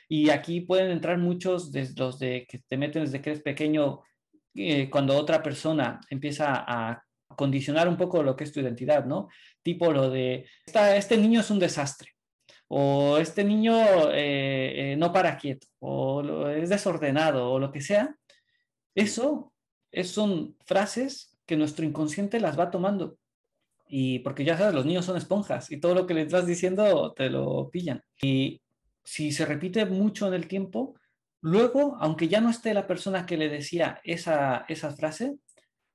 Y 0.07 0.31
aquí 0.31 0.61
pueden 0.61 0.89
entrar 0.89 1.19
muchos 1.19 1.71
de 1.71 1.87
los 1.95 2.17
de 2.17 2.47
que 2.49 2.59
te 2.67 2.77
meten 2.77 3.03
desde 3.03 3.21
que 3.21 3.29
eres 3.29 3.43
pequeño, 3.43 4.01
eh, 4.55 4.89
cuando 4.89 5.15
otra 5.15 5.43
persona 5.43 6.01
empieza 6.09 6.65
a 6.67 7.03
condicionar 7.35 7.87
un 7.87 7.97
poco 7.97 8.23
lo 8.23 8.35
que 8.35 8.43
es 8.43 8.51
tu 8.51 8.59
identidad, 8.59 9.05
¿no? 9.05 9.29
Tipo 9.61 9.91
lo 9.91 10.09
de, 10.09 10.45
este 10.65 11.17
niño 11.17 11.41
es 11.41 11.49
un 11.51 11.59
desastre, 11.59 12.11
o 12.67 13.17
este 13.17 13.43
niño 13.43 13.75
eh, 14.11 14.93
eh, 14.93 14.95
no 14.97 15.11
para 15.11 15.37
quieto, 15.37 15.67
o 15.79 16.47
es 16.49 16.69
desordenado, 16.69 17.51
o 17.51 17.59
lo 17.59 17.71
que 17.71 17.81
sea. 17.81 18.15
Eso 18.95 19.53
son 20.03 20.55
frases 20.65 21.37
que 21.45 21.55
nuestro 21.55 21.85
inconsciente 21.85 22.39
las 22.39 22.59
va 22.59 22.71
tomando. 22.71 23.17
Y 23.87 24.19
porque 24.19 24.45
ya 24.45 24.55
sabes, 24.55 24.75
los 24.75 24.85
niños 24.85 25.05
son 25.05 25.17
esponjas 25.17 25.71
y 25.71 25.79
todo 25.79 25.95
lo 25.95 26.05
que 26.05 26.13
les 26.13 26.31
vas 26.31 26.45
diciendo 26.45 27.11
te 27.13 27.29
lo 27.29 27.69
pillan. 27.71 28.03
Y 28.21 28.61
si 29.03 29.31
se 29.31 29.45
repite 29.45 29.85
mucho 29.87 30.27
en 30.27 30.35
el 30.35 30.47
tiempo, 30.47 30.95
luego, 31.41 31.97
aunque 31.99 32.27
ya 32.27 32.39
no 32.39 32.51
esté 32.51 32.75
la 32.75 32.85
persona 32.85 33.25
que 33.25 33.37
le 33.37 33.49
decía 33.49 33.99
esa, 34.03 34.65
esa 34.67 34.95
frase, 34.95 35.37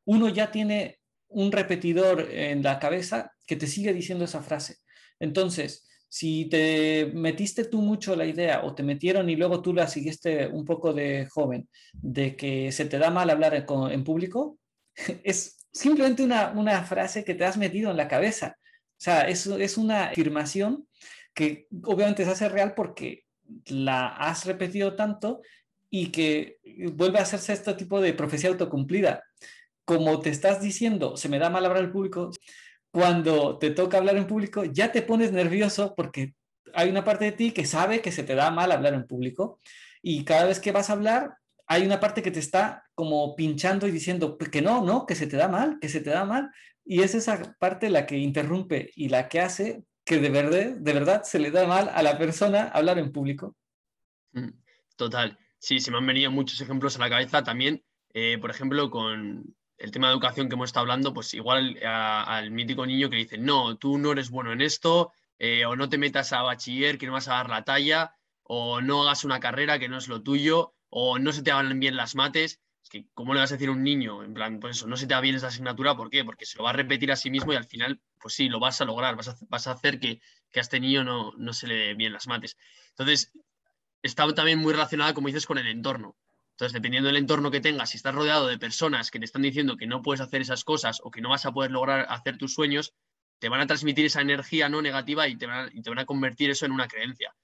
uno 0.07 0.29
ya 0.29 0.51
tiene 0.51 0.99
un 1.35 1.53
repetidor 1.53 2.29
en 2.31 2.63
la 2.63 2.79
cabeza 2.79 3.33
que 3.47 3.57
te 3.57 3.67
sigue 3.67 3.93
diciendo 3.93 4.25
esa 4.25 4.43
frase. 4.43 4.77
Entonces, 5.19 5.87
si 6.09 6.45
te 6.47 7.11
metiste 7.13 7.65
tú 7.65 7.83
mucho 7.83 8.15
la 8.15 8.25
idea 8.25 8.63
o 8.65 8.75
te 8.75 8.85
metieron 8.85 9.29
y 9.29 9.37
luego 9.37 9.61
tú 9.63 9.73
la 9.75 9.89
siguiste 9.89 10.47
un 10.47 10.65
poco 10.65 10.93
de 10.93 11.27
joven, 11.29 11.69
de 11.93 12.37
que 12.37 12.71
se 12.71 12.85
te 12.85 12.99
da 12.99 13.11
mal 13.11 13.31
hablar 13.31 13.55
en, 13.55 14.05
público, 14.05 14.59
es 15.25 15.67
simplemente 15.73 16.23
una, 16.23 16.85
frase 16.85 17.25
que 17.25 17.35
te 17.35 17.45
has 17.45 17.57
metido 17.57 17.91
en 17.91 17.97
la 17.97 18.09
cabeza. 18.09 18.57
O 18.61 19.01
sea, 19.05 19.23
es, 19.23 19.47
es 19.47 19.77
una 19.77 20.11
afirmación 20.11 20.87
que 21.35 21.67
obviamente 21.83 22.25
se 22.25 22.31
hace 22.31 22.49
real 22.49 22.75
porque 22.77 23.25
la 23.67 24.07
has 24.07 24.47
repetido 24.47 24.95
tanto 24.95 25.43
y 25.91 26.13
que 26.13 26.59
vuelve 26.93 27.19
a 27.19 27.23
hacerse 27.23 27.53
este 27.53 27.75
tipo 27.75 28.01
de 28.01 28.15
profecía 28.15 28.51
autocumplida. 28.51 29.25
Como 29.85 30.21
te 30.21 30.31
estás 30.31 30.61
diciendo, 30.61 31.17
se 31.17 31.29
me 31.29 31.39
da 31.39 31.51
mal 31.51 31.65
hablar 31.65 31.85
en 31.85 31.93
público, 31.93 32.31
cuando 32.91 33.59
te 33.59 33.71
toca 33.71 33.99
hablar 33.99 34.17
en 34.17 34.27
público, 34.27 34.65
ya 34.65 34.93
te 34.93 35.03
pones 35.03 35.33
nervioso 35.33 35.95
porque 35.97 36.35
hay 36.75 36.91
una 36.91 37.05
parte 37.05 37.27
de 37.27 37.33
ti 37.33 37.53
que 37.53 37.67
sabe 37.67 38.01
que 38.01 38.13
se 38.13 38.23
te 38.23 38.35
da 38.35 38.51
mal 38.51 38.73
hablar 38.73 38.95
en 38.95 39.07
público 39.07 39.61
y 40.03 40.25
cada 40.25 40.45
vez 40.45 40.61
que 40.61 40.73
vas 40.73 40.91
a 40.91 40.95
hablar, 40.95 41.35
hay 41.67 41.85
una 41.85 41.99
parte 41.99 42.23
que 42.23 42.31
te 42.31 42.41
está 42.41 42.85
como 42.95 43.35
pinchando 43.35 43.87
y 43.87 43.91
diciendo 43.91 44.39
que 44.39 44.63
no, 44.63 44.85
no, 44.85 45.07
que 45.07 45.15
se 45.15 45.27
te 45.27 45.37
da 45.37 45.49
mal, 45.49 45.79
que 45.81 45.89
se 45.89 46.01
te 46.01 46.11
da 46.11 46.25
mal. 46.25 46.51
Y 46.85 47.03
es 47.03 47.15
esa 47.15 47.57
parte 47.59 47.89
la 47.89 48.07
que 48.07 48.19
interrumpe 48.19 48.91
y 48.95 49.09
la 49.09 49.29
que 49.29 49.41
hace 49.41 49.85
que 50.05 50.19
de 50.19 50.29
verdad, 50.29 50.77
de 50.77 50.93
verdad 50.93 51.23
se 51.25 51.39
le 51.39 51.51
da 51.51 51.67
mal 51.67 51.91
a 51.93 52.03
la 52.03 52.19
persona 52.19 52.69
hablar 52.69 52.99
en 52.99 53.11
público. 53.13 53.57
Mm, 54.33 54.51
total. 54.97 55.39
Sí, 55.59 55.81
se 55.81 55.91
me 55.91 55.97
han 55.97 56.07
venido 56.07 56.31
muchos 56.31 56.61
ejemplos 56.61 56.97
a 56.97 57.01
la 57.01 57.09
cabeza 57.09 57.43
también. 57.43 57.83
Eh, 58.13 58.39
por 58.39 58.51
ejemplo, 58.51 58.91
con 58.91 59.57
el 59.79 59.91
tema 59.91 60.09
de 60.09 60.15
educación 60.15 60.49
que 60.49 60.55
hemos 60.55 60.69
estado 60.69 60.83
hablando, 60.83 61.13
pues 61.13 61.35
igual 61.35 61.79
al 61.85 62.51
mítico 62.51 62.87
niño 62.87 63.11
que 63.11 63.17
dice, 63.17 63.39
no, 63.39 63.77
tú 63.77 63.99
no 63.99 64.13
eres 64.13 64.31
bueno 64.31 64.53
en 64.53 64.61
esto, 64.61 65.13
eh, 65.39 65.65
o 65.67 65.77
no 65.77 65.89
te 65.89 65.99
metas 65.99 66.33
a 66.33 66.43
bachiller 66.43 66.99
que 66.99 67.07
no 67.07 67.13
vas 67.13 67.29
a 67.29 67.35
dar 67.35 67.51
la 67.51 67.65
talla, 67.65 68.15
o 68.43 68.81
no 68.81 69.03
hagas 69.03 69.25
una 69.25 69.41
carrera 69.41 69.79
que 69.79 69.89
no 69.89 69.99
es 69.99 70.09
lo 70.09 70.23
tuyo 70.23 70.75
o 70.97 71.19
no 71.19 71.33
se 71.33 71.43
te 71.43 71.53
van 71.53 71.81
bien 71.81 71.97
las 71.97 72.15
mates. 72.15 72.61
Es 72.83 72.91
que, 72.91 73.07
¿cómo 73.15 73.35
le 73.35 73.41
vas 73.41 73.51
a 73.51 73.55
decir 73.55 73.69
a 73.69 73.73
un 73.73 73.83
niño? 73.83 74.23
En 74.23 74.35
plan, 74.35 74.61
pues 74.61 74.77
eso, 74.77 74.87
no 74.87 74.97
se 74.97 75.07
te 75.07 75.15
va 75.15 75.21
bien 75.21 75.35
esa 75.35 75.49
asignatura, 75.49 75.97
¿por 75.97 76.11
qué? 76.11 76.25
Porque 76.25 76.47
se 76.47 76.59
lo 76.59 76.65
va 76.65 76.71
a 76.71 76.75
repetir 76.75 77.11
a 77.11 77.17
sí 77.17 77.31
mismo 77.31 77.53
y 77.53 77.57
al 77.57 77.65
final, 77.65 78.01
pues 78.21 78.35
sí, 78.35 78.49
lo 78.49 78.61
vas 78.61 78.81
a 78.81 78.85
lograr, 78.85 79.17
vas 79.17 79.29
a, 79.29 79.37
vas 79.49 79.67
a 79.67 79.73
hacer 79.73 79.99
que, 79.99 80.21
a 80.55 80.61
este 80.61 80.79
niño 80.79 81.03
no, 81.03 81.33
no 81.37 81.53
se 81.53 81.67
le 81.67 81.75
dé 81.75 81.95
bien 81.95 82.13
las 82.13 82.29
mates. 82.29 82.57
Entonces, 82.91 83.33
está 84.03 84.33
también 84.35 84.61
muy 84.61 84.73
relacionada, 84.73 85.15
como 85.15 85.27
dices, 85.27 85.47
con 85.47 85.59
el 85.59 85.67
entorno. 85.67 86.17
Entonces, 86.55 86.73
dependiendo 86.73 87.09
del 87.09 87.17
entorno 87.17 87.51
que 87.51 87.61
tengas, 87.61 87.91
si 87.91 87.97
estás 87.97 88.15
rodeado 88.15 88.47
de 88.47 88.59
personas 88.59 89.11
que 89.11 89.19
te 89.19 89.25
están 89.25 89.43
diciendo 89.43 89.77
que 89.77 89.89
no 89.89 90.03
puedes 90.03 90.21
hacer 90.21 90.41
esas 90.41 90.63
cosas 90.63 91.01
o 91.03 91.11
que 91.11 91.21
no 91.21 91.31
vas 91.31 91.47
a 91.47 91.53
poder 91.53 91.73
lograr 91.73 92.07
hacer 92.09 92.39
tus 92.39 92.55
sueños, 92.55 92.95
te 93.41 93.49
van 93.49 93.61
a 93.61 93.67
transmitir 93.67 94.07
esa 94.07 94.21
energía 94.21 94.69
no 94.69 94.81
negativa 94.81 95.27
y 95.27 95.37
te 95.37 95.47
van 95.47 95.99
a, 95.99 96.01
a 96.01 96.07
convertir 96.07 96.51
eso 96.51 96.65
en 96.65 96.73
una 96.73 96.87
creencia. 96.87 97.35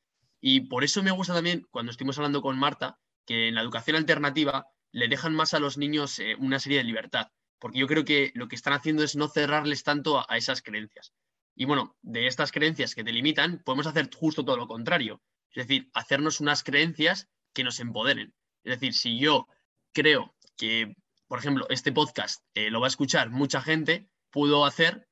Y 0.41 0.61
por 0.61 0.85
eso 0.85 1.03
me 1.03 1.11
gusta 1.11 1.35
también, 1.35 1.67
cuando 1.71 1.91
estuvimos 1.91 2.19
hablando 2.19 2.41
con 2.41 2.59
Marta, 2.59 2.99
que 3.27 3.49
en 3.49 3.57
la 3.57 3.63
educación 3.63 3.97
alternativa 3.97 4.67
le 4.93 5.09
dejan 5.09 5.35
más 5.35 5.55
a 5.55 5.61
los 5.61 5.77
niños 5.77 6.19
eh, 6.19 6.37
una 6.39 6.59
serie 6.59 6.79
de 6.79 6.85
libertad, 6.85 7.29
porque 7.59 7.79
yo 7.79 7.87
creo 7.87 8.05
que 8.05 8.33
lo 8.35 8.49
que 8.49 8.57
están 8.57 8.73
haciendo 8.73 9.05
es 9.05 9.17
no 9.17 9.29
cerrarles 9.29 9.83
tanto 9.83 10.19
a, 10.19 10.37
esas 10.37 10.63
creencias. 10.63 11.13
Y 11.55 11.65
bueno, 11.65 11.97
de 12.01 12.27
estas 12.27 12.53
creencias 12.53 12.95
que 12.95 13.05
te 13.05 13.13
limitan, 13.13 13.63
podemos 13.65 13.87
hacer 13.87 14.09
justo 14.15 14.45
todo 14.45 14.57
lo 14.57 14.67
contrario, 14.67 15.21
es 15.55 15.67
decir, 15.67 15.91
hacernos 15.95 16.41
unas 16.41 16.63
creencias 16.63 17.29
que 17.53 17.65
nos 17.65 17.81
empoderen. 17.81 18.35
Es 18.65 18.79
decir, 18.79 18.95
si 18.95 19.19
yo 19.19 19.47
creo 19.93 20.35
que, 20.57 20.95
por 21.27 21.39
ejemplo, 21.39 21.67
este 21.71 21.93
podcast 21.93 22.45
eh, 22.55 22.71
lo 22.71 22.81
va 22.81 22.87
a 22.87 22.89
escuchar 22.89 23.31
mucha 23.31 23.61
gente, 23.61 24.09
puedo 24.31 24.65
hacer 24.65 25.07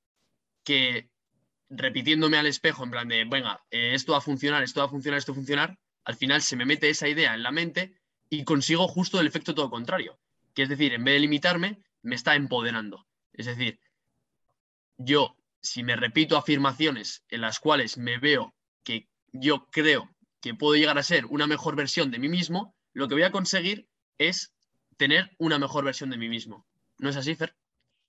que 0.64 1.08
repitiéndome 1.70 2.38
al 2.38 2.46
espejo 2.46 2.84
en 2.84 2.90
plan 2.90 3.08
de, 3.08 3.24
venga, 3.24 3.62
eh, 3.70 3.94
esto 3.94 4.12
va 4.12 4.18
a 4.18 4.22
funcionar, 4.22 4.62
esto 4.62 4.80
va 4.80 4.86
a 4.86 4.90
funcionar, 4.90 5.18
esto 5.18 5.32
va 5.32 5.36
a 5.36 5.40
funcionar, 5.40 5.78
al 6.04 6.16
final 6.16 6.42
se 6.42 6.56
me 6.56 6.64
mete 6.64 6.88
esa 6.88 7.08
idea 7.08 7.34
en 7.34 7.42
la 7.42 7.50
mente 7.50 7.94
y 8.30 8.44
consigo 8.44 8.88
justo 8.88 9.20
el 9.20 9.26
efecto 9.26 9.54
todo 9.54 9.70
contrario. 9.70 10.18
Que 10.54 10.62
es 10.62 10.68
decir, 10.68 10.92
en 10.92 11.04
vez 11.04 11.14
de 11.14 11.20
limitarme, 11.20 11.82
me 12.02 12.14
está 12.14 12.34
empoderando. 12.34 13.06
Es 13.32 13.46
decir, 13.46 13.78
yo, 14.96 15.36
si 15.60 15.82
me 15.82 15.96
repito 15.96 16.36
afirmaciones 16.36 17.24
en 17.28 17.42
las 17.42 17.60
cuales 17.60 17.98
me 17.98 18.18
veo 18.18 18.54
que 18.82 19.08
yo 19.32 19.66
creo 19.70 20.10
que 20.40 20.54
puedo 20.54 20.76
llegar 20.76 20.98
a 20.98 21.02
ser 21.02 21.26
una 21.26 21.46
mejor 21.46 21.76
versión 21.76 22.10
de 22.10 22.18
mí 22.18 22.28
mismo, 22.28 22.74
lo 22.98 23.06
que 23.06 23.14
voy 23.14 23.22
a 23.22 23.30
conseguir 23.30 23.86
es 24.18 24.52
tener 24.96 25.30
una 25.38 25.56
mejor 25.56 25.84
versión 25.84 26.10
de 26.10 26.18
mí 26.18 26.28
mismo. 26.28 26.66
¿No 26.98 27.08
es 27.08 27.16
así, 27.16 27.36
Fer? 27.36 27.54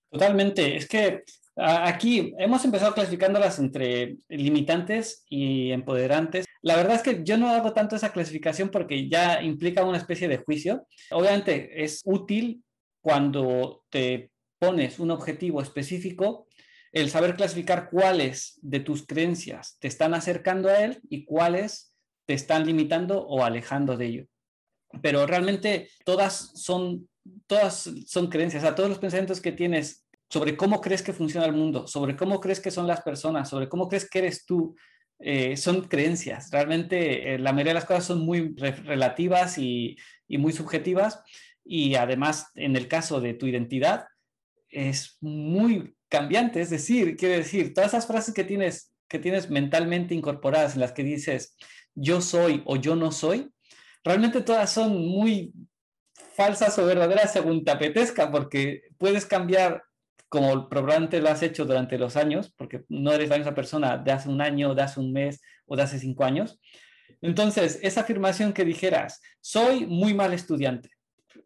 Totalmente. 0.09 0.75
Es 0.75 0.87
que 0.87 1.23
aquí 1.55 2.33
hemos 2.39 2.65
empezado 2.65 2.95
clasificándolas 2.95 3.59
entre 3.59 4.17
limitantes 4.29 5.23
y 5.29 5.71
empoderantes. 5.71 6.47
La 6.63 6.75
verdad 6.75 6.95
es 6.95 7.03
que 7.03 7.23
yo 7.23 7.37
no 7.37 7.49
hago 7.49 7.73
tanto 7.73 7.95
esa 7.95 8.11
clasificación 8.11 8.69
porque 8.69 9.07
ya 9.07 9.43
implica 9.43 9.83
una 9.83 9.99
especie 9.99 10.27
de 10.27 10.39
juicio. 10.39 10.87
Obviamente 11.11 11.83
es 11.83 12.01
útil 12.03 12.63
cuando 12.99 13.83
te 13.89 14.31
pones 14.57 14.97
un 14.97 15.11
objetivo 15.11 15.61
específico, 15.61 16.47
el 16.91 17.11
saber 17.11 17.35
clasificar 17.35 17.91
cuáles 17.91 18.57
de 18.63 18.79
tus 18.79 19.05
creencias 19.05 19.77
te 19.79 19.87
están 19.87 20.15
acercando 20.15 20.67
a 20.67 20.83
él 20.83 20.99
y 21.11 21.25
cuáles 21.25 21.93
te 22.25 22.33
están 22.33 22.65
limitando 22.65 23.21
o 23.27 23.43
alejando 23.43 23.95
de 23.95 24.05
ello. 24.07 24.25
Pero 25.01 25.25
realmente 25.25 25.89
todas 26.03 26.51
son, 26.55 27.07
todas 27.47 27.89
son 28.05 28.27
creencias, 28.27 28.63
o 28.63 28.75
todos 28.75 28.89
los 28.89 28.99
pensamientos 28.99 29.41
que 29.41 29.51
tienes 29.51 30.05
sobre 30.29 30.55
cómo 30.55 30.79
crees 30.81 31.01
que 31.01 31.13
funciona 31.13 31.45
el 31.45 31.53
mundo, 31.53 31.87
sobre 31.87 32.15
cómo 32.15 32.39
crees 32.39 32.59
que 32.59 32.71
son 32.71 32.87
las 32.87 33.01
personas, 33.01 33.49
sobre 33.49 33.67
cómo 33.67 33.87
crees 33.87 34.09
que 34.09 34.19
eres 34.19 34.45
tú, 34.45 34.75
eh, 35.19 35.57
son 35.57 35.81
creencias. 35.81 36.49
Realmente 36.51 37.33
eh, 37.33 37.39
la 37.39 37.51
mayoría 37.51 37.71
de 37.71 37.79
las 37.79 37.85
cosas 37.85 38.05
son 38.05 38.19
muy 38.21 38.55
relativas 38.55 39.57
y, 39.57 39.97
muy 40.29 40.53
subjetivas 40.53 41.21
y 41.65 41.95
además 41.95 42.51
en 42.53 42.75
el 42.75 42.87
caso 42.87 43.19
de 43.19 43.33
tu 43.33 43.47
identidad 43.47 44.05
es 44.69 45.17
muy 45.19 45.95
cambiante. 46.07 46.61
Es 46.61 46.69
decir, 46.69 47.17
quiere 47.17 47.37
decir, 47.37 47.73
todas 47.73 47.89
esas 47.89 48.05
frases 48.05 48.33
que 48.33 48.43
tienes, 48.43 48.93
que 49.07 49.17
tienes 49.17 49.49
mentalmente 49.49 50.13
incorporadas 50.13 50.75
en 50.75 50.81
las 50.81 50.91
que 50.91 51.03
dices 51.03 51.57
yo 51.95 52.21
soy 52.21 52.61
o 52.65 52.75
yo 52.75 52.95
no 52.95 53.11
soy, 53.11 53.51
realmente 54.03 54.41
todas 54.41 54.71
son 54.71 54.97
muy 54.97 55.53
falsas 56.35 56.77
o 56.79 56.85
verdaderas 56.85 57.33
según 57.33 57.63
te 57.63 57.71
apetezca, 57.71 58.31
porque 58.31 58.83
puedes 58.97 59.25
cambiar 59.25 59.83
como 60.29 60.69
probablemente 60.69 61.19
lo 61.19 61.29
has 61.29 61.41
hecho 61.41 61.65
durante 61.65 61.97
los 61.97 62.15
años, 62.15 62.53
porque 62.55 62.83
no 62.87 63.11
eres 63.11 63.29
la 63.29 63.37
misma 63.37 63.55
persona 63.55 63.97
de 63.97 64.11
hace 64.11 64.29
un 64.29 64.41
año, 64.41 64.75
de 64.75 64.83
hace 64.83 64.99
un 64.99 65.11
mes 65.11 65.41
o 65.65 65.75
de 65.75 65.83
hace 65.83 65.99
cinco 65.99 66.23
años. 66.23 66.59
Entonces, 67.21 67.79
esa 67.81 68.01
afirmación 68.01 68.53
que 68.53 68.63
dijeras, 68.63 69.21
soy 69.41 69.87
muy 69.87 70.13
mal 70.13 70.33
estudiante, 70.33 70.91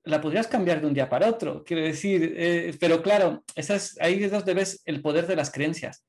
la 0.03 0.19
podrías 0.19 0.47
cambiar 0.47 0.81
de 0.81 0.87
un 0.87 0.93
día 0.93 1.09
para 1.09 1.29
otro. 1.29 1.63
Quiero 1.63 1.81
decir, 1.81 2.35
eh, 2.37 2.75
pero 2.79 3.01
claro, 3.01 3.43
esas, 3.55 3.97
ahí 4.01 4.21
es 4.21 4.31
donde 4.31 4.53
ves 4.53 4.81
el 4.85 5.01
poder 5.01 5.27
de 5.27 5.37
las 5.37 5.49
creencias, 5.49 6.05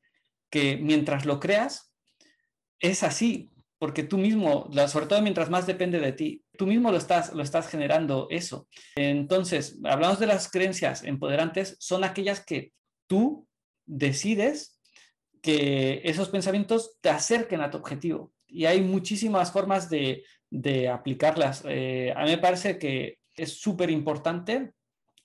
que 0.51 0.77
mientras 0.77 1.25
lo 1.25 1.39
creas, 1.39 1.93
es 2.81 3.03
así, 3.05 3.51
porque 3.85 4.03
tú 4.03 4.17
mismo, 4.17 4.71
sobre 4.89 5.05
todo 5.05 5.21
mientras 5.21 5.51
más 5.51 5.67
depende 5.67 6.01
de 6.01 6.13
ti, 6.13 6.43
tú 6.57 6.67
mismo 6.67 6.91
lo 6.91 6.97
estás, 6.97 7.35
lo 7.35 7.43
estás 7.43 7.69
generando 7.69 8.29
eso. 8.31 8.67
Entonces, 8.97 9.79
hablamos 9.85 10.19
de 10.19 10.27
las 10.27 10.51
creencias 10.51 11.05
empoderantes, 11.05 11.77
son 11.81 12.03
aquellas 12.03 12.43
que 12.43 12.73
tú 13.07 13.47
decides 13.85 14.81
que 15.43 16.01
esos 16.03 16.31
pensamientos 16.31 16.97
te 17.03 17.11
acerquen 17.11 17.61
a 17.61 17.71
tu 17.71 17.77
objetivo. 17.77 18.33
Y 18.47 18.65
hay 18.65 18.81
muchísimas 18.81 19.53
formas 19.53 19.91
de, 19.91 20.25
aplicarlas. 20.91 21.63
Eh, 21.69 22.11
a 22.17 22.25
mí 22.25 22.31
me 22.31 22.39
parece 22.39 22.79
que 22.79 23.19
es 23.37 23.61
súper 23.61 23.91
importante 23.91 24.73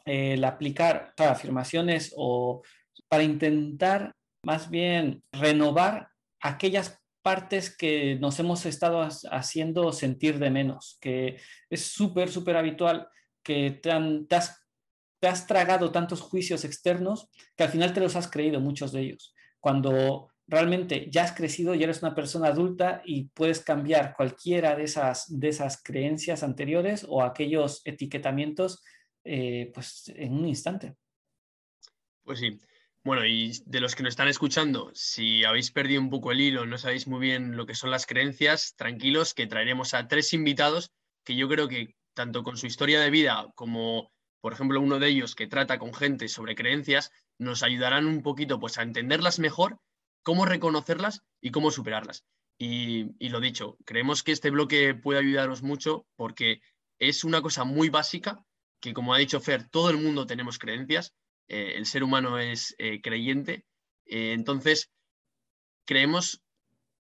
eh, 0.03 0.33
el 0.33 0.43
aplicar 0.43 1.13
afirmaciones 1.15 2.13
o 2.17 2.61
para 3.07 3.23
intentar 3.23 4.17
más 4.43 4.69
bien 4.69 5.23
renovar 5.31 6.09
aquellas 6.41 6.98
partes 7.21 7.75
que 7.75 8.15
nos 8.15 8.39
hemos 8.39 8.65
estado 8.65 9.01
haciendo 9.31 9.91
sentir 9.91 10.39
de 10.39 10.49
menos, 10.49 10.97
que 11.01 11.37
es 11.69 11.81
súper, 11.83 12.29
súper 12.29 12.57
habitual 12.57 13.09
que 13.43 13.71
te, 13.71 13.91
has, 14.35 15.47
tragado 15.47 15.91
tantos 15.91 16.21
juicios 16.21 16.63
externos 16.63 17.29
que 17.55 17.63
al 17.63 17.69
final 17.69 17.93
te 17.93 17.99
los 17.99 18.15
has 18.15 18.29
creído, 18.29 18.59
muchos 18.59 18.91
de 18.91 19.01
ellos. 19.01 19.33
Cuando 19.59 20.31
realmente 20.47 21.09
ya 21.11 21.23
has 21.23 21.33
crecido 21.33 21.75
y 21.75 21.83
eres 21.83 22.01
una 22.01 22.15
persona 22.15 22.47
adulta 22.47 23.01
y 23.05 23.25
puedes 23.29 23.59
cambiar 23.59 24.15
cualquiera 24.15 24.75
de 24.75 24.83
esas, 24.83 25.25
de 25.27 25.49
esas 25.49 25.81
creencias 25.83 26.41
anteriores 26.41 27.05
o 27.07 27.21
aquellos 27.21 27.81
etiquetamientos 27.85 28.81
eh, 29.23 29.71
pues 29.73 30.11
en 30.15 30.33
un 30.33 30.47
instante. 30.47 30.95
Pues 32.23 32.39
sí. 32.39 32.57
Bueno, 33.03 33.25
y 33.25 33.53
de 33.65 33.79
los 33.79 33.95
que 33.95 34.03
nos 34.03 34.11
están 34.11 34.27
escuchando, 34.27 34.91
si 34.93 35.45
habéis 35.45 35.71
perdido 35.71 36.01
un 36.01 36.09
poco 36.09 36.31
el 36.31 36.41
hilo, 36.41 36.65
no 36.65 36.77
sabéis 36.77 37.07
muy 37.07 37.19
bien 37.19 37.55
lo 37.55 37.65
que 37.65 37.73
son 37.73 37.91
las 37.91 38.05
creencias, 38.05 38.75
tranquilos, 38.75 39.33
que 39.33 39.47
traeremos 39.47 39.93
a 39.93 40.07
tres 40.07 40.33
invitados 40.33 40.91
que 41.23 41.35
yo 41.35 41.47
creo 41.47 41.67
que 41.67 41.95
tanto 42.13 42.43
con 42.43 42.57
su 42.57 42.67
historia 42.67 42.99
de 42.99 43.09
vida 43.09 43.47
como, 43.55 44.11
por 44.41 44.51
ejemplo, 44.51 44.81
uno 44.81 44.99
de 44.99 45.07
ellos 45.07 45.35
que 45.35 45.47
trata 45.47 45.79
con 45.79 45.93
gente 45.93 46.27
sobre 46.27 46.55
creencias, 46.55 47.11
nos 47.37 47.63
ayudarán 47.63 48.05
un 48.05 48.21
poquito 48.21 48.59
pues 48.59 48.77
a 48.77 48.83
entenderlas 48.83 49.39
mejor, 49.39 49.79
cómo 50.21 50.45
reconocerlas 50.45 51.21
y 51.41 51.51
cómo 51.51 51.71
superarlas. 51.71 52.25
Y, 52.57 53.29
lo 53.29 53.39
dicho, 53.39 53.77
creemos 53.85 54.23
que 54.23 54.33
este 54.33 54.49
bloque 54.49 54.93
puede 54.93 55.19
ayudaros 55.19 55.63
mucho 55.63 56.05
porque 56.17 56.61
es 56.99 57.23
una 57.23 57.41
cosa 57.41 57.63
muy 57.63 57.89
básica 57.89 58.43
que, 58.81 58.93
como 58.93 59.13
ha 59.13 59.17
dicho 59.17 59.39
Fer, 59.39 59.69
todo 59.69 59.89
el 59.89 59.97
mundo 59.97 60.25
tenemos 60.25 60.59
creencias 60.59 61.13
eh, 61.49 61.73
el 61.75 61.85
ser 61.85 62.03
humano 62.03 62.39
es 62.39 62.75
eh, 62.77 63.01
creyente. 63.01 63.65
Eh, 64.05 64.33
entonces, 64.33 64.91
creemos 65.85 66.43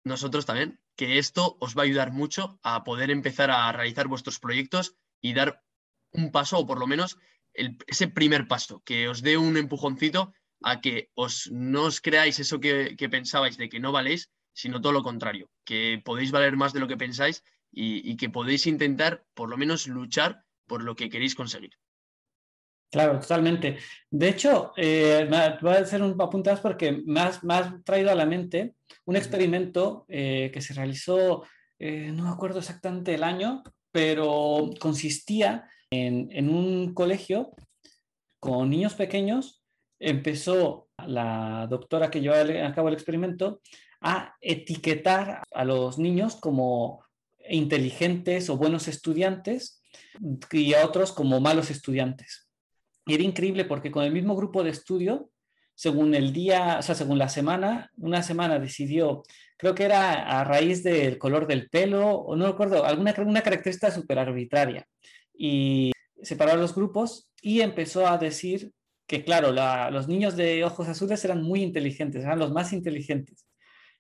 nosotros 0.04 0.46
también 0.46 0.80
que 0.96 1.18
esto 1.18 1.56
os 1.60 1.76
va 1.76 1.82
a 1.82 1.84
ayudar 1.84 2.12
mucho 2.12 2.58
a 2.62 2.84
poder 2.84 3.10
empezar 3.10 3.50
a 3.50 3.72
realizar 3.72 4.08
vuestros 4.08 4.38
proyectos 4.40 4.96
y 5.20 5.32
dar 5.32 5.62
un 6.10 6.30
paso, 6.32 6.58
o 6.58 6.66
por 6.66 6.78
lo 6.78 6.86
menos 6.86 7.16
ese 7.54 8.08
primer 8.08 8.46
paso, 8.48 8.82
que 8.84 9.08
os 9.08 9.22
dé 9.22 9.38
un 9.38 9.56
empujoncito 9.56 10.34
a 10.62 10.80
que 10.80 11.10
os, 11.14 11.50
no 11.50 11.84
os 11.84 12.00
creáis 12.00 12.38
eso 12.40 12.60
que, 12.60 12.96
pensabais 13.10 13.56
de 13.56 13.68
que 13.68 13.80
no 13.80 13.92
valéis, 13.92 14.30
sino 14.52 14.80
todo 14.80 14.92
lo 14.92 15.02
contrario, 15.02 15.50
que 15.64 16.02
podéis 16.04 16.30
valer 16.30 16.56
más 16.56 16.72
de 16.72 16.80
lo 16.80 16.88
que 16.88 16.96
pensáis 16.96 17.42
y 17.70 18.16
que 18.16 18.28
podéis 18.28 18.66
intentar 18.66 19.24
por 19.32 19.48
lo 19.48 19.56
menos 19.56 19.86
luchar 19.86 20.44
por 20.66 20.82
lo 20.82 20.94
que 20.94 21.08
queréis 21.08 21.34
conseguir. 21.34 21.78
Claro, 22.92 23.18
totalmente. 23.20 23.78
De 24.10 24.28
hecho, 24.28 24.74
eh, 24.76 25.26
voy 25.62 25.72
a 25.72 25.78
hacer 25.78 26.02
un 26.02 26.20
apuntadas 26.20 26.60
porque 26.60 26.92
me 27.06 27.20
has, 27.20 27.40
traído 27.84 28.10
a 28.10 28.14
la 28.14 28.26
mente 28.26 28.74
un 29.06 29.16
experimento 29.16 30.04
eh, 30.08 30.50
que 30.52 30.60
se 30.60 30.74
realizó, 30.74 31.42
eh, 31.78 32.12
no 32.12 32.24
me 32.24 32.28
acuerdo 32.28 32.58
exactamente 32.58 33.14
el 33.14 33.24
año, 33.24 33.62
pero 33.92 34.68
consistía 34.78 35.70
en, 35.90 36.50
un 36.50 36.92
colegio 36.92 37.52
con 38.38 38.68
niños 38.68 38.92
pequeños. 38.92 39.62
Empezó 39.98 40.90
la 41.06 41.66
doctora 41.70 42.10
que 42.10 42.20
llevaba 42.20 42.66
a 42.66 42.74
cabo 42.74 42.88
el 42.88 42.94
experimento 42.94 43.62
a 44.02 44.36
etiquetar 44.42 45.42
a 45.50 45.64
los 45.64 45.98
niños 45.98 46.36
como 46.36 47.06
inteligentes 47.48 48.50
o 48.50 48.58
buenos 48.58 48.86
estudiantes 48.86 49.82
y 50.50 50.74
a 50.74 50.84
otros 50.84 51.12
como 51.12 51.40
malos 51.40 51.70
estudiantes. 51.70 52.51
Y 53.06 53.14
era 53.14 53.22
increíble 53.22 53.64
porque 53.64 53.90
con 53.90 54.04
el 54.04 54.12
mismo 54.12 54.36
grupo 54.36 54.62
de 54.62 54.70
estudio, 54.70 55.30
según 55.74 56.14
el 56.14 56.32
día, 56.32 56.76
o 56.78 56.82
sea, 56.82 56.94
según 56.94 57.18
la 57.18 57.28
semana, 57.28 57.90
una 57.96 58.22
semana 58.22 58.58
decidió, 58.58 59.22
creo 59.56 59.74
que 59.74 59.84
era 59.84 60.40
a 60.40 60.44
raíz 60.44 60.82
del 60.82 61.18
color 61.18 61.46
del 61.46 61.68
pelo, 61.68 62.08
o 62.10 62.36
no 62.36 62.46
recuerdo, 62.46 62.84
alguna 62.84 63.14
una 63.18 63.42
característica 63.42 63.90
súper 63.90 64.18
arbitraria. 64.18 64.86
Y 65.34 65.92
separó 66.22 66.56
los 66.56 66.74
grupos 66.74 67.30
y 67.40 67.60
empezó 67.60 68.06
a 68.06 68.18
decir 68.18 68.72
que, 69.06 69.24
claro, 69.24 69.52
los 69.90 70.08
niños 70.08 70.36
de 70.36 70.64
ojos 70.64 70.88
azules 70.88 71.24
eran 71.24 71.42
muy 71.42 71.62
inteligentes, 71.62 72.22
eran 72.22 72.38
los 72.38 72.52
más 72.52 72.72
inteligentes. 72.72 73.46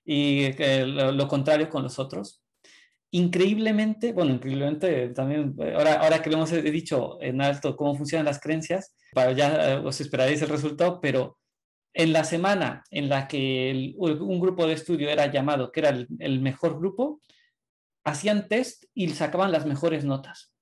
Y 0.04 0.52
lo 0.84 1.28
contrario 1.28 1.68
con 1.68 1.82
los 1.82 1.98
otros 1.98 2.42
increíblemente, 3.12 4.12
bueno, 4.12 4.32
increíblemente 4.32 5.10
también, 5.10 5.54
ahora, 5.74 5.94
ahora 5.94 6.22
que 6.22 6.30
lo 6.30 6.36
hemos 6.36 6.50
dicho 6.50 7.18
en 7.20 7.42
alto 7.42 7.76
cómo 7.76 7.94
funcionan 7.94 8.24
las 8.24 8.40
creencias, 8.40 8.94
para 9.12 9.32
ya 9.32 9.72
eh, 9.72 9.76
os 9.76 10.00
esperaréis 10.00 10.40
el 10.42 10.48
resultado, 10.48 10.98
pero 11.00 11.38
en 11.94 12.14
la 12.14 12.24
semana 12.24 12.84
en 12.90 13.10
la 13.10 13.28
que 13.28 13.94
un 13.98 14.40
grupo 14.40 14.66
de 14.66 14.72
estudio 14.72 15.10
era 15.10 15.30
llamado, 15.30 15.70
que 15.70 15.80
era 15.80 15.90
el, 15.90 16.40
mejor 16.40 16.78
grupo, 16.78 17.20
hacían 18.02 18.48
test 18.48 18.84
y 18.94 19.08
sacaban 19.10 19.52
las 19.52 19.66
mejores 19.66 20.06
notas. 20.06 20.54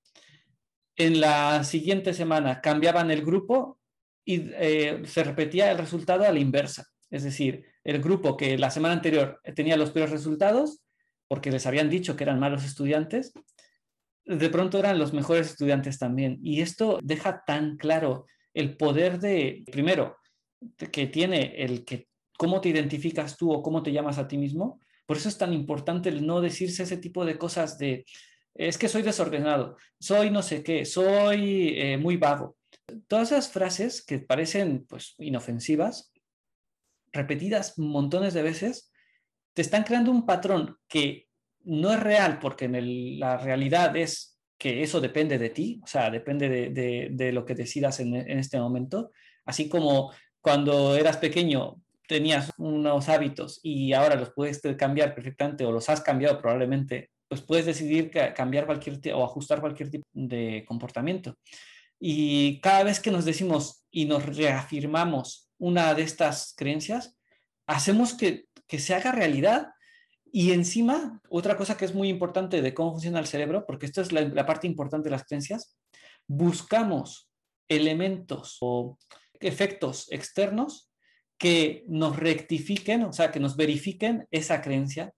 En 0.97 1.21
la 1.21 1.63
siguiente 1.63 2.15
semana 2.15 2.61
cambiaban 2.61 3.13
el 3.13 3.25
grupo 3.25 3.79
y 4.25 4.51
eh, 4.55 5.03
se 5.05 5.23
repetía 5.23 5.71
el 5.71 5.79
resultado 5.79 6.25
a 6.25 6.33
la 6.33 6.41
inversa. 6.41 6.85
Es 7.11 7.23
decir, 7.23 7.65
el 7.85 8.03
grupo 8.03 8.37
que 8.37 8.59
la 8.59 8.71
semana 8.71 8.95
anterior 8.95 9.41
tenía 9.55 9.77
los 9.77 9.93
peores 9.93 10.11
resultados 10.11 10.81
porque 11.31 11.53
les 11.53 11.65
habían 11.65 11.89
dicho 11.89 12.17
que 12.17 12.25
eran 12.25 12.41
malos 12.41 12.65
estudiantes, 12.65 13.33
de 14.25 14.51
pronto 14.51 14.81
eran 14.81 14.99
los 14.99 15.13
mejores 15.13 15.51
estudiantes 15.51 15.97
también. 15.97 16.41
Y 16.43 16.61
esto 16.61 16.99
deja 17.05 17.45
tan 17.47 17.77
claro 17.77 18.27
el 18.53 18.77
poder 18.77 19.21
de, 19.21 19.63
primero, 19.71 20.17
que 20.91 21.07
tiene 21.07 21.55
el 21.63 21.85
que 21.85 22.09
cómo 22.37 22.61
te 22.61 22.71
identificas 22.71 23.37
tú 23.37 23.53
o 23.53 23.63
cómo 23.63 23.81
te 23.81 23.93
llamas 23.93 24.19
a 24.19 24.27
ti 24.27 24.39
mismo. 24.39 24.81
Por 25.07 25.19
eso 25.19 25.29
es 25.29 25.39
tan 25.39 25.53
importante 25.53 26.09
el 26.09 26.27
no 26.27 26.41
decirse 26.41 26.83
ese 26.83 26.97
tipo 26.97 27.25
de 27.25 27.39
cosas 27.39 27.79
de, 27.79 28.05
es 28.53 28.77
que 28.77 28.89
soy 28.89 29.03
desordenado, 29.03 29.77
soy 30.01 30.31
no 30.31 30.43
sé 30.43 30.65
qué, 30.65 30.85
soy 30.85 31.79
eh, 31.79 31.97
muy 31.97 32.17
vago. 32.17 32.57
Todas 33.07 33.31
esas 33.31 33.53
frases 33.53 34.05
que 34.05 34.19
parecen 34.19 34.85
pues 34.89 35.15
inofensivas, 35.19 36.13
repetidas 37.13 37.79
montones 37.79 38.35
de 38.35 38.43
veces, 38.43 38.90
te 39.61 39.65
están 39.65 39.85
creando 39.85 40.11
un 40.11 40.25
patrón 40.25 40.79
que 40.89 41.29
no 41.65 41.93
es 41.93 42.01
real 42.01 42.39
porque 42.39 42.65
en 42.65 43.21
la 43.21 43.37
realidad 43.37 43.95
es 43.95 44.41
que 44.57 44.83
eso 44.83 45.03
depende 45.03 45.37
de 45.37 45.51
ti, 45.51 45.79
o 45.85 45.87
sea, 45.87 46.11
depende 46.11 46.49
de, 46.71 47.33
lo 47.33 47.45
que 47.45 47.55
decidas 47.55 48.01
en, 48.01 48.15
este 48.17 48.59
momento, 48.59 49.11
así 49.45 49.69
como 49.69 50.15
cuando 50.41 50.97
eras 50.97 51.19
pequeño 51.19 51.77
tenías 52.09 52.51
unos 52.57 53.11
hábitos 53.11 53.61
y 53.63 53.93
ahora 53.93 54.15
los 54.15 54.33
puedes 54.33 54.63
cambiar 54.79 55.15
perfectamente 55.15 55.67
o 55.67 55.73
los 55.73 55.91
has 55.91 56.01
cambiado 56.01 56.41
probablemente, 56.41 57.11
pues 57.29 57.43
puedes 57.43 57.67
decidir 57.67 58.11
cambiar 58.35 58.65
cualquier 58.65 58.99
o 59.13 59.23
ajustar 59.23 59.61
cualquier 59.61 59.91
tipo 59.91 60.07
de 60.15 60.65
comportamiento. 60.67 61.37
Y 61.99 62.63
cada 62.63 62.85
vez 62.85 62.99
que 62.99 63.11
nos 63.11 63.27
decimos 63.27 63.85
y 63.91 64.07
nos 64.07 64.25
reafirmamos 64.25 65.51
una 65.59 65.93
de 65.93 66.01
estas 66.01 66.55
creencias, 66.57 67.19
hacemos 67.67 68.15
que 68.15 68.47
que 68.71 68.79
se 68.79 68.95
haga 68.95 69.11
realidad. 69.11 69.73
Y 70.33 70.53
encima, 70.53 71.21
otra 71.29 71.57
cosa 71.57 71.77
que 71.77 71.85
es 71.85 71.93
muy 71.93 72.09
importante 72.09 72.63
de 72.63 72.73
cómo 72.73 72.93
funciona 72.93 73.19
el 73.19 73.27
cerebro, 73.27 73.67
porque 73.67 73.87
esto 73.87 74.01
es 74.01 74.13
la, 74.13 74.47
parte 74.47 74.69
importante 74.69 75.09
de 75.09 75.11
las 75.11 75.25
creencias, 75.25 75.77
buscamos 76.29 77.29
elementos 77.69 78.59
o 78.61 78.97
efectos 79.41 80.07
externos 80.13 80.89
que 81.37 81.85
nos 81.89 82.17
rectifiquen, 82.17 83.03
o 83.03 83.13
sea, 83.13 83.33
que 83.33 83.41
nos 83.41 83.57
verifiquen 83.57 84.29
esa 84.31 84.63
creencia 84.63 85.13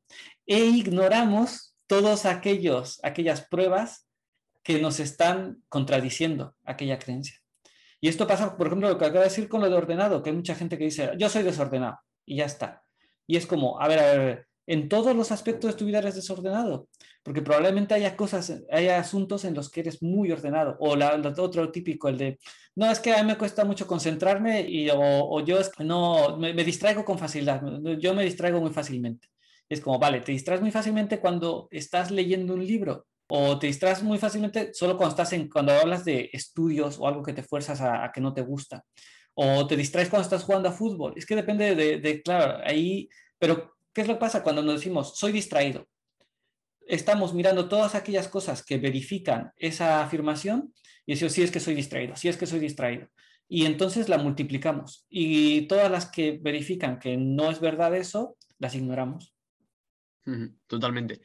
e 0.46 0.64
ignoramos 0.64 1.76
todos 1.86 2.24
aquellos 2.24 3.00
aquellas 3.02 3.42
pruebas 3.42 4.08
que 4.62 4.80
nos 4.80 4.98
están 4.98 5.62
contradiciendo 5.68 6.54
aquella 6.64 6.98
creencia. 6.98 7.36
Y 8.00 8.08
esto 8.08 8.26
pasa, 8.26 8.56
por 8.56 8.68
ejemplo, 8.68 8.88
lo 8.88 8.96
que 8.96 9.04
acabo 9.04 9.20
de 9.20 9.28
decir 9.28 9.48
con 9.48 9.60
lo 9.60 9.68
de 9.68 9.76
ordenado, 9.76 10.22
que 10.22 10.30
hay 10.30 10.36
mucha 10.36 10.54
gente 10.54 10.78
que 10.78 10.84
dice, 10.84 11.10
yo 11.18 11.28
soy 11.28 11.42
desordenado, 11.42 11.98
y 12.24 12.36
ya 12.36 12.46
está. 12.46 12.81
Y 13.26 13.36
es 13.36 13.46
como, 13.46 13.80
a 13.80 13.88
ver, 13.88 13.98
a 13.98 14.16
ver, 14.16 14.46
en 14.66 14.88
todos 14.88 15.14
los 15.16 15.32
aspectos 15.32 15.72
de 15.72 15.78
tu 15.78 15.84
vida 15.84 15.98
eres 15.98 16.14
desordenado, 16.14 16.88
porque 17.22 17.42
probablemente 17.42 17.94
haya 17.94 18.16
cosas, 18.16 18.62
haya 18.70 18.98
asuntos 18.98 19.44
en 19.44 19.54
los 19.54 19.70
que 19.70 19.80
eres 19.80 20.02
muy 20.02 20.30
ordenado, 20.30 20.76
o 20.80 20.96
la, 20.96 21.14
otro 21.38 21.70
típico, 21.70 22.08
el 22.08 22.18
de, 22.18 22.38
no, 22.76 22.90
es 22.90 23.00
que 23.00 23.12
a 23.12 23.22
mí 23.22 23.26
me 23.26 23.38
cuesta 23.38 23.64
mucho 23.64 23.86
concentrarme 23.86 24.62
y, 24.62 24.88
o, 24.92 25.44
yo 25.44 25.58
no, 25.80 26.36
me, 26.38 26.54
me, 26.54 26.64
distraigo 26.64 27.04
con 27.04 27.18
facilidad, 27.18 27.62
yo 27.98 28.14
me 28.14 28.24
distraigo 28.24 28.60
muy 28.60 28.70
fácilmente. 28.70 29.28
Es 29.68 29.80
como, 29.80 29.98
vale, 29.98 30.20
te 30.20 30.32
distraes 30.32 30.60
muy 30.60 30.70
fácilmente 30.70 31.18
cuando 31.18 31.68
estás 31.70 32.10
leyendo 32.10 32.54
un 32.54 32.66
libro, 32.66 33.06
o 33.34 33.58
te 33.58 33.66
distraes 33.66 34.02
muy 34.02 34.18
fácilmente 34.18 34.74
solo 34.74 34.98
cuando 34.98 35.12
estás 35.12 35.32
en, 35.32 35.48
cuando 35.48 35.72
hablas 35.72 36.04
de 36.04 36.28
estudios 36.34 36.98
o 36.98 37.08
algo 37.08 37.22
que 37.22 37.32
te 37.32 37.42
fuerzas 37.42 37.80
a, 37.80 38.10
que 38.12 38.20
no 38.20 38.34
te 38.34 38.42
gusta, 38.42 38.84
o 39.34 39.66
te 39.66 39.76
distraes 39.76 40.08
cuando 40.08 40.24
estás 40.24 40.44
jugando 40.44 40.68
a 40.68 40.72
fútbol. 40.72 41.14
Es 41.16 41.26
que 41.26 41.36
depende 41.36 41.74
de, 41.74 41.98
de, 41.98 42.22
claro, 42.22 42.62
ahí, 42.64 43.08
pero 43.38 43.76
¿qué 43.92 44.02
es 44.02 44.08
lo 44.08 44.14
que 44.14 44.20
pasa 44.20 44.42
cuando 44.42 44.62
nos 44.62 44.76
decimos, 44.76 45.18
soy 45.18 45.32
distraído? 45.32 45.88
Estamos 46.86 47.32
mirando 47.32 47.68
todas 47.68 47.94
aquellas 47.94 48.28
cosas 48.28 48.64
que 48.64 48.78
verifican 48.78 49.52
esa 49.56 50.02
afirmación 50.02 50.74
y 51.06 51.12
decimos, 51.12 51.32
sí 51.32 51.42
es 51.42 51.50
que 51.50 51.60
soy 51.60 51.74
distraído, 51.74 52.16
sí 52.16 52.28
es 52.28 52.36
que 52.36 52.46
soy 52.46 52.60
distraído. 52.60 53.08
Y 53.48 53.66
entonces 53.66 54.08
la 54.08 54.18
multiplicamos. 54.18 55.06
Y 55.08 55.62
todas 55.62 55.90
las 55.90 56.06
que 56.06 56.38
verifican 56.40 56.98
que 56.98 57.16
no 57.16 57.50
es 57.50 57.60
verdad 57.60 57.94
eso, 57.94 58.36
las 58.58 58.74
ignoramos. 58.74 59.34
Totalmente. 60.66 61.20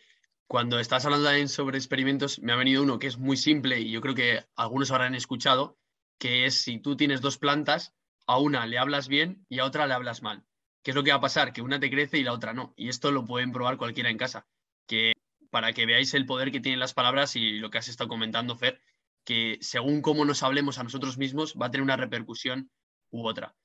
Cuando 0.47 0.79
estás 0.79 1.05
hablando 1.05 1.47
sobre 1.47 1.77
experimentos, 1.77 2.39
me 2.39 2.53
ha 2.53 2.55
venido 2.55 2.83
uno 2.83 2.99
que 2.99 3.07
es 3.07 3.17
muy 3.17 3.37
simple 3.37 3.79
y 3.79 3.91
yo 3.91 4.01
creo 4.01 4.15
que 4.15 4.43
algunos 4.55 4.91
habrán 4.91 5.13
escuchado, 5.13 5.77
que 6.17 6.45
es 6.45 6.61
si 6.61 6.79
tú 6.79 6.95
tienes 6.95 7.21
dos 7.21 7.37
plantas, 7.37 7.93
a 8.25 8.39
una 8.39 8.65
le 8.65 8.77
hablas 8.77 9.07
bien 9.07 9.45
y 9.49 9.59
a 9.59 9.65
otra 9.65 9.87
le 9.87 9.93
hablas 9.93 10.21
mal. 10.21 10.43
¿Qué 10.83 10.91
es 10.91 10.95
lo 10.95 11.03
que 11.03 11.11
va 11.11 11.17
a 11.17 11.21
pasar? 11.21 11.53
Que 11.53 11.61
una 11.61 11.79
te 11.79 11.89
crece 11.89 12.17
y 12.17 12.23
la 12.23 12.33
otra 12.33 12.53
no. 12.53 12.73
Y 12.77 12.89
esto 12.89 13.11
lo 13.11 13.25
pueden 13.25 13.51
probar 13.51 13.77
cualquiera 13.77 14.09
en 14.09 14.17
casa. 14.17 14.47
Que 14.85 15.13
para 15.49 15.73
que 15.73 15.85
veáis 15.85 16.13
el 16.13 16.25
poder 16.25 16.51
que 16.51 16.59
tienen 16.59 16.79
las 16.79 16.93
palabras 16.93 17.35
y 17.35 17.59
lo 17.59 17.69
que 17.69 17.77
has 17.77 17.87
estado 17.87 18.09
comentando, 18.09 18.55
Fer, 18.55 18.81
que 19.23 19.57
según 19.61 20.01
cómo 20.01 20.25
nos 20.25 20.43
hablemos 20.43 20.77
a 20.77 20.83
nosotros 20.83 21.17
mismos 21.17 21.55
va 21.59 21.67
a 21.67 21.71
tener 21.71 21.83
una 21.83 21.97
repercusión 21.97 22.71
u 23.09 23.27
otra. 23.27 23.55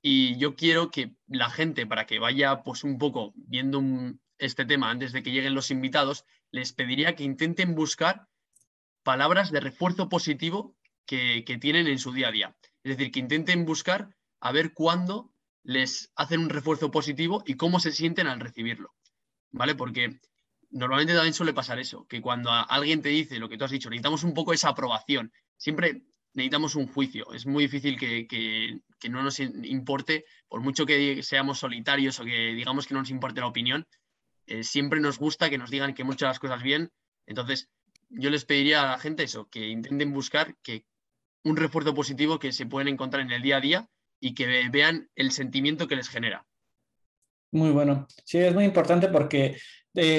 Y 0.00 0.36
yo 0.38 0.54
quiero 0.54 0.90
que 0.90 1.16
la 1.26 1.50
gente, 1.50 1.86
para 1.86 2.06
que 2.06 2.18
vaya 2.18 2.62
pues 2.62 2.84
un 2.84 2.98
poco 2.98 3.32
viendo 3.34 3.82
este 4.38 4.64
tema 4.64 4.90
antes 4.90 5.12
de 5.12 5.22
que 5.22 5.32
lleguen 5.32 5.54
los 5.54 5.70
invitados, 5.70 6.24
les 6.52 6.72
pediría 6.72 7.16
que 7.16 7.24
intenten 7.24 7.74
buscar 7.74 8.28
palabras 9.02 9.50
de 9.50 9.60
refuerzo 9.60 10.08
positivo 10.08 10.76
que, 11.08 11.58
tienen 11.58 11.86
en 11.86 11.98
su 11.98 12.12
día 12.12 12.28
a 12.28 12.32
día. 12.32 12.56
Es 12.84 12.96
decir, 12.96 13.10
que 13.10 13.20
intenten 13.20 13.64
buscar 13.64 14.14
a 14.40 14.52
ver 14.52 14.74
cuándo 14.74 15.32
les 15.64 16.12
hacen 16.14 16.40
un 16.40 16.50
refuerzo 16.50 16.90
positivo 16.90 17.42
y 17.46 17.54
cómo 17.54 17.80
se 17.80 17.92
sienten 17.92 18.26
al 18.26 18.40
recibirlo. 18.40 18.94
¿Vale? 19.50 19.74
Porque 19.74 20.20
normalmente 20.70 21.14
también 21.14 21.32
suele 21.32 21.54
pasar 21.54 21.78
eso, 21.78 22.06
que 22.06 22.20
cuando 22.20 22.50
alguien 22.50 23.00
te 23.00 23.08
dice 23.08 23.38
lo 23.38 23.48
que 23.48 23.56
tú 23.56 23.64
has 23.64 23.70
dicho, 23.70 23.88
necesitamos 23.88 24.22
un 24.22 24.34
poco 24.34 24.52
esa 24.52 24.68
aprobación. 24.68 25.32
Siempre 25.56 26.02
necesitamos 26.34 26.74
un 26.74 26.86
juicio. 26.86 27.32
Es 27.32 27.46
muy 27.46 27.64
difícil 27.64 27.98
que, 27.98 28.80
no 29.08 29.22
nos 29.22 29.40
importe, 29.40 30.26
por 30.46 30.60
mucho 30.60 30.84
que 30.84 31.22
seamos 31.22 31.58
solitarios 31.58 32.20
o 32.20 32.24
que 32.24 32.52
digamos 32.52 32.86
que 32.86 32.92
no 32.92 33.00
nos 33.00 33.10
importe 33.10 33.40
la 33.40 33.46
opinión, 33.46 33.86
eh, 34.46 34.62
siempre 34.62 35.00
nos 35.00 35.18
gusta 35.18 35.48
que 35.48 35.58
nos 35.58 35.70
digan 35.70 35.94
que 35.94 36.02
hemos 36.02 36.16
hecho 36.16 36.26
las 36.26 36.38
cosas 36.38 36.62
bien. 36.62 36.90
Entonces, 37.26 37.70
yo 38.10 38.28
les 38.28 38.44
pediría 38.44 38.82
a 38.82 38.92
la 38.92 38.98
gente 38.98 39.22
eso, 39.22 39.48
que 39.48 39.68
intenten 39.68 40.12
buscar 40.12 40.54
que 40.62 40.84
un 41.44 41.56
refuerzo 41.56 41.94
positivo 41.94 42.38
que 42.38 42.52
se 42.52 42.66
pueden 42.66 42.88
encontrar 42.88 43.22
en 43.22 43.32
el 43.32 43.42
día 43.42 43.56
a 43.58 43.60
día 43.60 43.88
y 44.20 44.34
que 44.34 44.68
vean 44.70 45.08
el 45.14 45.30
sentimiento 45.30 45.86
que 45.86 45.96
les 45.96 46.08
genera. 46.08 46.44
Muy 47.52 47.70
bueno. 47.70 48.06
Sí, 48.24 48.38
es 48.38 48.54
muy 48.54 48.64
importante 48.64 49.08
porque, 49.08 49.58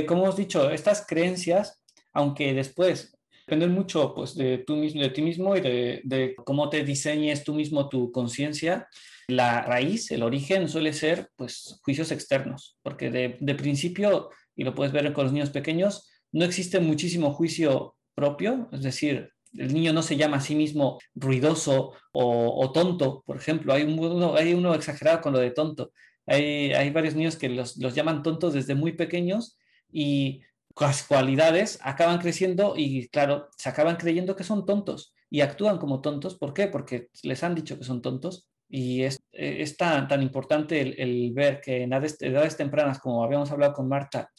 como 0.08 0.23
hemos 0.23 0.38
dicho, 0.38 0.69
estas 0.71 1.05
creencias, 1.05 1.82
aunque 2.13 2.53
después 2.53 3.15
dependen 3.45 3.73
mucho 3.73 4.13
pues, 4.15 4.36
de, 4.36 4.60
tú 4.60 4.75
mismo, 4.75 5.01
de 5.01 5.10
ti 5.10 5.21
mismo 5.21 5.55
y 5.55 5.62
de, 5.62 6.01
de 6.03 6.36
cómo 6.36 6.69
te 6.69 6.84
diseñes 6.84 7.43
tú 7.43 7.53
mismo 7.53 7.89
tu 7.89 8.12
conciencia, 8.12 8.88
la 9.29 9.62
raíz, 9.62 10.10
el 10.12 10.23
origen 10.23 10.67
suele 10.67 10.91
ser 10.91 11.29
pues 11.36 11.79
juicios 11.84 12.12
externos, 12.12 12.77
porque 12.82 13.12
de, 13.12 13.55
principio, 13.55 14.29
y 14.55 14.63
lo 14.63 14.73
puedes 14.73 14.91
ver 14.91 15.13
con 15.13 15.25
los 15.25 15.34
niños 15.34 15.51
pequeños, 15.51 16.10
no 16.32 16.45
existe 16.45 16.79
muchísimo 16.79 17.32
juicio 17.34 17.95
propio, 18.15 18.69
es 18.71 18.82
decir, 18.82 19.32
el 19.53 19.73
niño 19.73 19.93
no 19.93 20.01
se 20.01 20.15
llama 20.15 20.38
a 20.38 20.41
sí 20.41 20.55
mismo 20.55 20.99
ruidoso 21.15 21.93
o, 22.12 22.71
tonto, 22.71 23.23
por 23.25 23.38
ejemplo, 23.38 23.73
hay 23.73 23.83
uno, 23.83 24.73
exagerado 24.75 25.21
con 25.21 25.33
lo 25.33 25.39
de 25.39 25.51
tonto. 25.51 25.91
Hay, 26.25 26.89
varios 26.91 27.15
niños 27.15 27.35
que 27.35 27.49
los, 27.49 27.75
llaman 27.75 28.21
tontos 28.23 28.53
desde 28.53 28.75
muy 28.75 28.93
pequeños 28.93 29.57
y 29.91 30.41
las 30.79 31.03
cualidades 31.03 31.79
acaban 31.81 32.19
creciendo 32.19 32.73
y 32.77 33.07
claro, 33.09 33.49
se 33.57 33.69
acaban 33.69 33.97
creyendo 33.97 34.35
que 34.35 34.43
son 34.43 34.65
tontos 34.65 35.13
y 35.29 35.41
actúan 35.41 35.77
como 35.77 36.01
tontos. 36.01 36.35
¿Por 36.35 36.53
qué? 36.53 36.67
Porque 36.67 37.09
les 37.23 37.43
han 37.43 37.55
dicho 37.55 37.77
que 37.77 37.83
son 37.83 38.01
tontos 38.01 38.47
y 38.69 39.01
es 39.03 39.77
tan, 39.77 40.07
tan 40.07 40.21
importante 40.21 40.79
el, 41.01 41.33
ver 41.33 41.59
que 41.59 41.83
en 41.83 41.93
edades, 41.93 42.57
tempranas, 42.57 42.99
como 42.99 43.23
habíamos 43.23 43.51
hablado 43.51 43.73
con 43.73 43.88
Marta, 43.88 44.31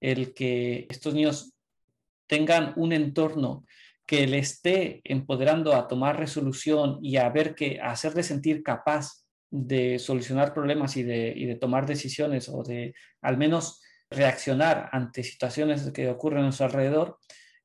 el 0.00 0.34
que 0.34 0.86
estos 0.90 1.14
niños 1.14 1.52
tengan 2.26 2.72
un 2.76 2.92
entorno 2.92 3.64
que 4.06 4.26
le 4.26 4.38
esté 4.38 5.00
empoderando 5.04 5.74
a 5.74 5.88
tomar 5.88 6.18
resolución 6.18 6.98
y 7.02 7.16
a 7.16 7.28
ver 7.28 7.54
que 7.54 7.80
a 7.80 7.90
hacerle 7.90 8.22
sentir 8.22 8.62
capaz 8.62 9.24
de 9.50 9.98
solucionar 9.98 10.54
problemas 10.54 10.96
y 10.96 11.02
de, 11.02 11.32
y 11.34 11.46
de 11.46 11.56
tomar 11.56 11.86
decisiones 11.86 12.48
o 12.48 12.62
de 12.62 12.94
al 13.22 13.36
menos 13.36 13.80
reaccionar 14.10 14.88
ante 14.92 15.24
situaciones 15.24 15.90
que 15.92 16.08
ocurren 16.08 16.44
a 16.44 16.52
su 16.52 16.62
alrededor, 16.62 17.18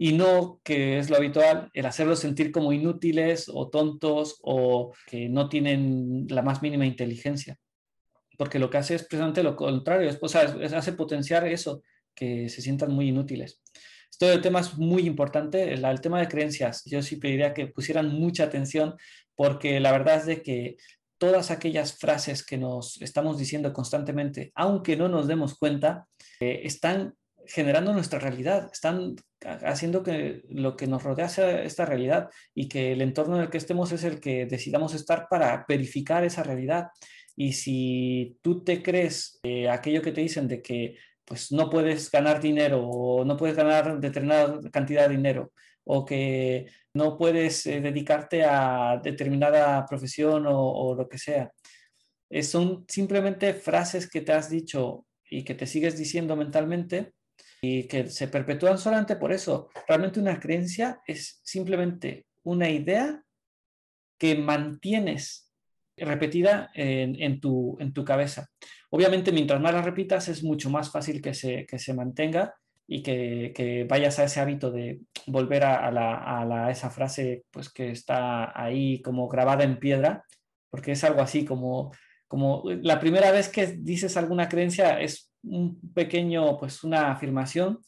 y 0.03 0.13
no, 0.13 0.59
que 0.63 0.97
es 0.97 1.11
lo 1.11 1.17
habitual, 1.17 1.69
el 1.75 1.85
hacerlos 1.85 2.17
sentir 2.17 2.51
como 2.51 2.73
inútiles 2.73 3.45
o 3.53 3.69
tontos 3.69 4.39
o 4.41 4.93
que 5.05 5.29
no 5.29 5.47
tienen 5.47 6.25
la 6.27 6.41
más 6.41 6.63
mínima 6.63 6.87
inteligencia. 6.87 7.59
Porque 8.35 8.57
lo 8.57 8.71
que 8.71 8.79
hace 8.79 8.95
es 8.95 9.03
precisamente 9.03 9.43
lo 9.43 9.55
contrario, 9.55 10.09
es, 10.09 10.17
o 10.19 10.27
sea, 10.27 10.41
hace 10.75 10.93
potenciar 10.93 11.47
eso, 11.47 11.83
que 12.15 12.49
se 12.49 12.63
sientan 12.63 12.91
muy 12.93 13.09
inútiles. 13.09 13.61
Este 14.11 14.37
tema 14.39 14.59
es 14.59 14.77
muy 14.77 15.07
importante, 15.07 15.73
el, 15.73 15.83
el 15.83 16.01
tema 16.01 16.19
de 16.19 16.27
creencias. 16.27 16.83
Yo 16.85 17.01
sí 17.01 17.15
pediría 17.15 17.53
que 17.53 17.67
pusieran 17.67 18.09
mucha 18.09 18.43
atención 18.43 18.95
porque 19.35 19.79
la 19.79 19.91
verdad 19.91 20.17
es 20.17 20.25
de 20.25 20.41
que 20.43 20.77
todas 21.17 21.51
aquellas 21.51 21.97
frases 21.97 22.45
que 22.45 22.57
nos 22.57 23.01
estamos 23.01 23.37
diciendo 23.37 23.73
constantemente, 23.73 24.51
aunque 24.55 24.97
no 24.97 25.07
nos 25.07 25.27
demos 25.27 25.57
cuenta, 25.57 26.07
eh, 26.39 26.61
están 26.63 27.13
generando 27.45 27.93
nuestra 27.93 28.17
realidad, 28.17 28.69
están 28.71 29.15
haciendo 29.63 30.03
que 30.03 30.41
lo 30.49 30.75
que 30.75 30.87
nos 30.87 31.03
rodea 31.03 31.29
sea 31.29 31.63
esta 31.63 31.85
realidad 31.85 32.29
y 32.53 32.67
que 32.67 32.93
el 32.93 33.01
entorno 33.01 33.35
en 33.35 33.43
el 33.43 33.49
que 33.49 33.57
estemos 33.57 33.91
es 33.91 34.03
el 34.03 34.19
que 34.19 34.45
decidamos 34.45 34.93
estar 34.93 35.27
para 35.29 35.65
verificar 35.67 36.23
esa 36.23 36.43
realidad. 36.43 36.87
Y 37.35 37.53
si 37.53 38.37
tú 38.41 38.63
te 38.63 38.81
crees 38.81 39.39
eh, 39.43 39.69
aquello 39.69 40.01
que 40.01 40.11
te 40.11 40.21
dicen 40.21 40.47
de 40.47 40.61
que 40.61 40.97
pues 41.31 41.49
no 41.53 41.69
puedes 41.69 42.11
ganar 42.11 42.41
dinero 42.41 42.85
o 42.85 43.23
no 43.23 43.37
puedes 43.37 43.55
ganar 43.55 44.01
determinada 44.01 44.59
cantidad 44.69 45.07
de 45.07 45.15
dinero 45.15 45.53
o 45.85 46.03
que 46.03 46.65
no 46.93 47.17
puedes 47.17 47.65
eh, 47.67 47.79
dedicarte 47.79 48.43
a 48.43 48.99
determinada 49.01 49.85
profesión 49.85 50.43
o, 50.45 50.93
lo 50.93 51.07
que 51.07 51.17
sea. 51.17 51.49
Eh, 52.29 52.43
son 52.43 52.83
simplemente 52.89 53.53
frases 53.53 54.09
que 54.09 54.19
te 54.19 54.33
has 54.33 54.49
dicho 54.49 55.05
y 55.29 55.45
que 55.45 55.55
te 55.55 55.67
sigues 55.67 55.97
diciendo 55.97 56.35
mentalmente 56.35 57.13
y 57.61 57.87
que 57.87 58.09
se 58.09 58.27
perpetúan 58.27 58.77
solamente 58.77 59.15
por 59.15 59.31
eso. 59.31 59.69
Realmente 59.87 60.19
una 60.19 60.37
creencia 60.37 60.99
es 61.07 61.39
simplemente 61.45 62.25
una 62.43 62.69
idea 62.69 63.23
que 64.19 64.35
mantienes 64.35 65.49
repetida 65.95 66.71
en, 66.73 67.39
tu, 67.39 67.77
en 67.79 67.93
tu 67.93 68.03
cabeza. 68.03 68.49
Obviamente, 68.93 69.31
mientras 69.31 69.61
más 69.61 69.73
la 69.73 69.81
repitas, 69.81 70.27
es 70.27 70.43
mucho 70.43 70.69
más 70.69 70.91
fácil 70.91 71.21
que 71.21 71.33
se, 71.33 71.65
que 71.65 71.79
se 71.79 71.93
mantenga 71.93 72.53
y 72.87 73.01
que, 73.01 73.53
que, 73.55 73.85
vayas 73.85 74.19
a 74.19 74.25
ese 74.25 74.41
hábito 74.41 74.69
de 74.69 74.99
volver 75.27 75.63
a, 75.63 75.87
a 75.87 76.45
la, 76.45 76.69
esa 76.69 76.89
frase 76.89 77.45
pues, 77.51 77.71
que 77.71 77.89
está 77.91 78.51
ahí 78.53 79.01
como 79.01 79.29
grabada 79.29 79.63
en 79.63 79.79
piedra, 79.79 80.25
porque 80.69 80.91
es 80.91 81.03
algo 81.05 81.21
así 81.21 81.45
como, 81.45 81.91
como 82.27 82.63
la 82.65 82.99
primera 82.99 83.31
vez 83.31 83.47
que 83.47 83.67
dices 83.67 84.17
alguna 84.17 84.49
creencia 84.49 84.99
es 84.99 85.31
un 85.43 85.79
pequeño, 85.93 86.57
pues 86.57 86.83
una 86.83 87.11
afirmación, 87.11 87.79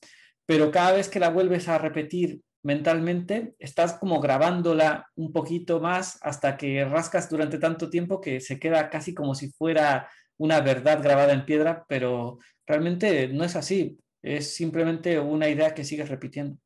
pero 0.46 0.72
cada 0.72 0.94
vez 0.94 1.10
que 1.10 1.20
la 1.20 1.30
vuelves 1.30 1.68
a 1.68 1.78
repetir 1.78 2.42
mentalmente, 2.64 3.56
estás 3.60 3.94
como 3.94 4.22
grabándola 4.22 5.08
un 5.16 5.34
poquito 5.34 5.82
más 5.82 6.18
hasta 6.22 6.56
que 6.56 6.86
rascas 6.86 7.30
durante 7.30 7.58
tanto 7.58 7.90
tiempo 7.90 8.22
que 8.22 8.40
se 8.40 8.58
queda 8.58 8.90
casi 8.90 9.14
como 9.14 9.36
si 9.36 9.52
fuera 9.52 10.08
una 10.38 10.62
verdad 10.62 11.02
grabada 11.02 11.34
en 11.34 11.46
piedra, 11.46 11.86
pero 11.88 12.40
realmente 12.66 13.28
no 13.28 13.44
es 13.44 13.56
así, 13.56 13.98
es 14.22 14.56
simplemente 14.56 15.20
una 15.20 15.50
idea 15.50 15.74
que 15.74 15.84
sigues 15.84 16.10
repitiendo. 16.10 16.58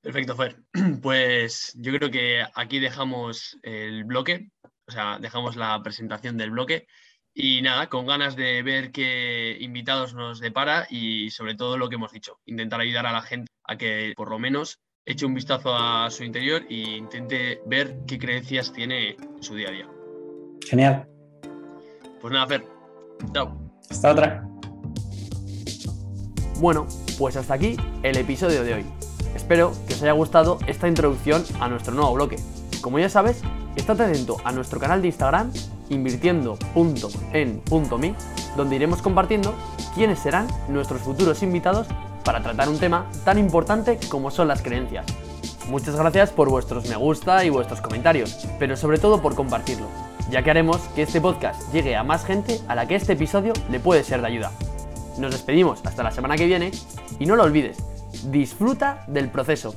Perfecto, 0.00 0.36
Fer. 0.36 0.56
Pues 1.02 1.72
yo 1.76 1.92
creo 1.92 2.10
que 2.10 2.44
aquí 2.54 2.78
dejamos 2.78 3.58
el 3.62 4.04
bloque, 4.04 4.50
o 4.86 4.92
sea, 4.92 5.18
dejamos 5.18 5.56
la 5.56 5.82
presentación 5.82 6.36
del 6.36 6.50
bloque 6.50 6.86
y 7.34 7.62
nada, 7.62 7.88
con 7.88 8.06
ganas 8.06 8.36
de 8.36 8.62
ver 8.62 8.92
qué 8.92 9.56
invitados 9.60 10.14
nos 10.14 10.40
depara 10.40 10.86
y 10.88 11.30
sobre 11.30 11.56
todo 11.56 11.76
lo 11.76 11.88
que 11.88 11.96
hemos 11.96 12.12
dicho, 12.12 12.38
intentar 12.44 12.80
ayudar 12.80 13.06
a 13.06 13.12
la 13.12 13.22
gente 13.22 13.50
a 13.64 13.76
que 13.76 14.12
por 14.14 14.30
lo 14.30 14.38
menos 14.38 14.78
eche 15.04 15.26
un 15.26 15.34
vistazo 15.34 15.74
a 15.74 16.08
su 16.10 16.22
interior 16.22 16.64
e 16.70 16.96
intente 16.96 17.60
ver 17.66 17.96
qué 18.06 18.18
creencias 18.18 18.72
tiene 18.72 19.16
en 19.18 19.42
su 19.42 19.54
día 19.54 19.68
a 19.68 19.72
día. 19.72 19.88
Genial. 20.66 21.13
Pues 22.24 22.32
nada, 22.32 22.46
Fer. 22.46 22.64
Chao. 23.34 23.54
Hasta 23.90 24.12
otra. 24.12 24.48
Bueno, 26.58 26.86
pues 27.18 27.36
hasta 27.36 27.52
aquí 27.52 27.76
el 28.02 28.16
episodio 28.16 28.64
de 28.64 28.72
hoy. 28.72 28.86
Espero 29.36 29.74
que 29.86 29.92
os 29.92 30.02
haya 30.02 30.12
gustado 30.12 30.58
esta 30.66 30.88
introducción 30.88 31.44
a 31.60 31.68
nuestro 31.68 31.92
nuevo 31.92 32.14
bloque. 32.14 32.38
Como 32.80 32.98
ya 32.98 33.10
sabes, 33.10 33.42
estate 33.76 34.04
atento 34.04 34.38
a 34.42 34.52
nuestro 34.52 34.80
canal 34.80 35.02
de 35.02 35.08
Instagram 35.08 35.52
invirtiendo.en.me, 35.90 38.14
donde 38.56 38.76
iremos 38.76 39.02
compartiendo 39.02 39.54
quiénes 39.94 40.18
serán 40.18 40.48
nuestros 40.70 41.02
futuros 41.02 41.42
invitados 41.42 41.88
para 42.24 42.42
tratar 42.42 42.70
un 42.70 42.78
tema 42.78 43.04
tan 43.26 43.38
importante 43.38 43.98
como 44.08 44.30
son 44.30 44.48
las 44.48 44.62
creencias. 44.62 45.04
Muchas 45.68 45.94
gracias 45.94 46.30
por 46.30 46.48
vuestros 46.48 46.88
me 46.88 46.96
gusta 46.96 47.44
y 47.44 47.50
vuestros 47.50 47.82
comentarios, 47.82 48.48
pero 48.58 48.78
sobre 48.78 48.96
todo 48.96 49.20
por 49.20 49.34
compartirlo, 49.34 49.88
ya 50.30 50.42
que 50.42 50.50
haremos 50.50 50.80
que 50.94 51.02
este 51.02 51.20
podcast 51.20 51.72
llegue 51.72 51.96
a 51.96 52.02
más 52.02 52.24
gente 52.24 52.60
a 52.68 52.74
la 52.74 52.86
que 52.86 52.94
este 52.94 53.12
episodio 53.14 53.52
le 53.70 53.80
puede 53.80 54.04
ser 54.04 54.20
de 54.20 54.26
ayuda. 54.28 54.52
Nos 55.18 55.32
despedimos 55.32 55.84
hasta 55.84 56.02
la 56.02 56.10
semana 56.10 56.36
que 56.36 56.46
viene 56.46 56.72
y 57.18 57.26
no 57.26 57.36
lo 57.36 57.44
olvides, 57.44 57.78
disfruta 58.30 59.04
del 59.06 59.30
proceso. 59.30 59.74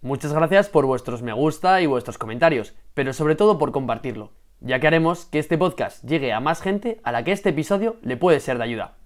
Muchas 0.00 0.32
gracias 0.32 0.68
por 0.68 0.86
vuestros 0.86 1.22
me 1.22 1.32
gusta 1.32 1.80
y 1.82 1.86
vuestros 1.86 2.18
comentarios, 2.18 2.74
pero 2.94 3.12
sobre 3.12 3.34
todo 3.34 3.58
por 3.58 3.72
compartirlo, 3.72 4.32
ya 4.60 4.80
que 4.80 4.86
haremos 4.86 5.26
que 5.26 5.38
este 5.38 5.58
podcast 5.58 6.04
llegue 6.04 6.32
a 6.32 6.40
más 6.40 6.60
gente 6.62 7.00
a 7.04 7.12
la 7.12 7.24
que 7.24 7.32
este 7.32 7.50
episodio 7.50 7.96
le 8.02 8.16
puede 8.16 8.40
ser 8.40 8.58
de 8.58 8.64
ayuda. 8.64 8.94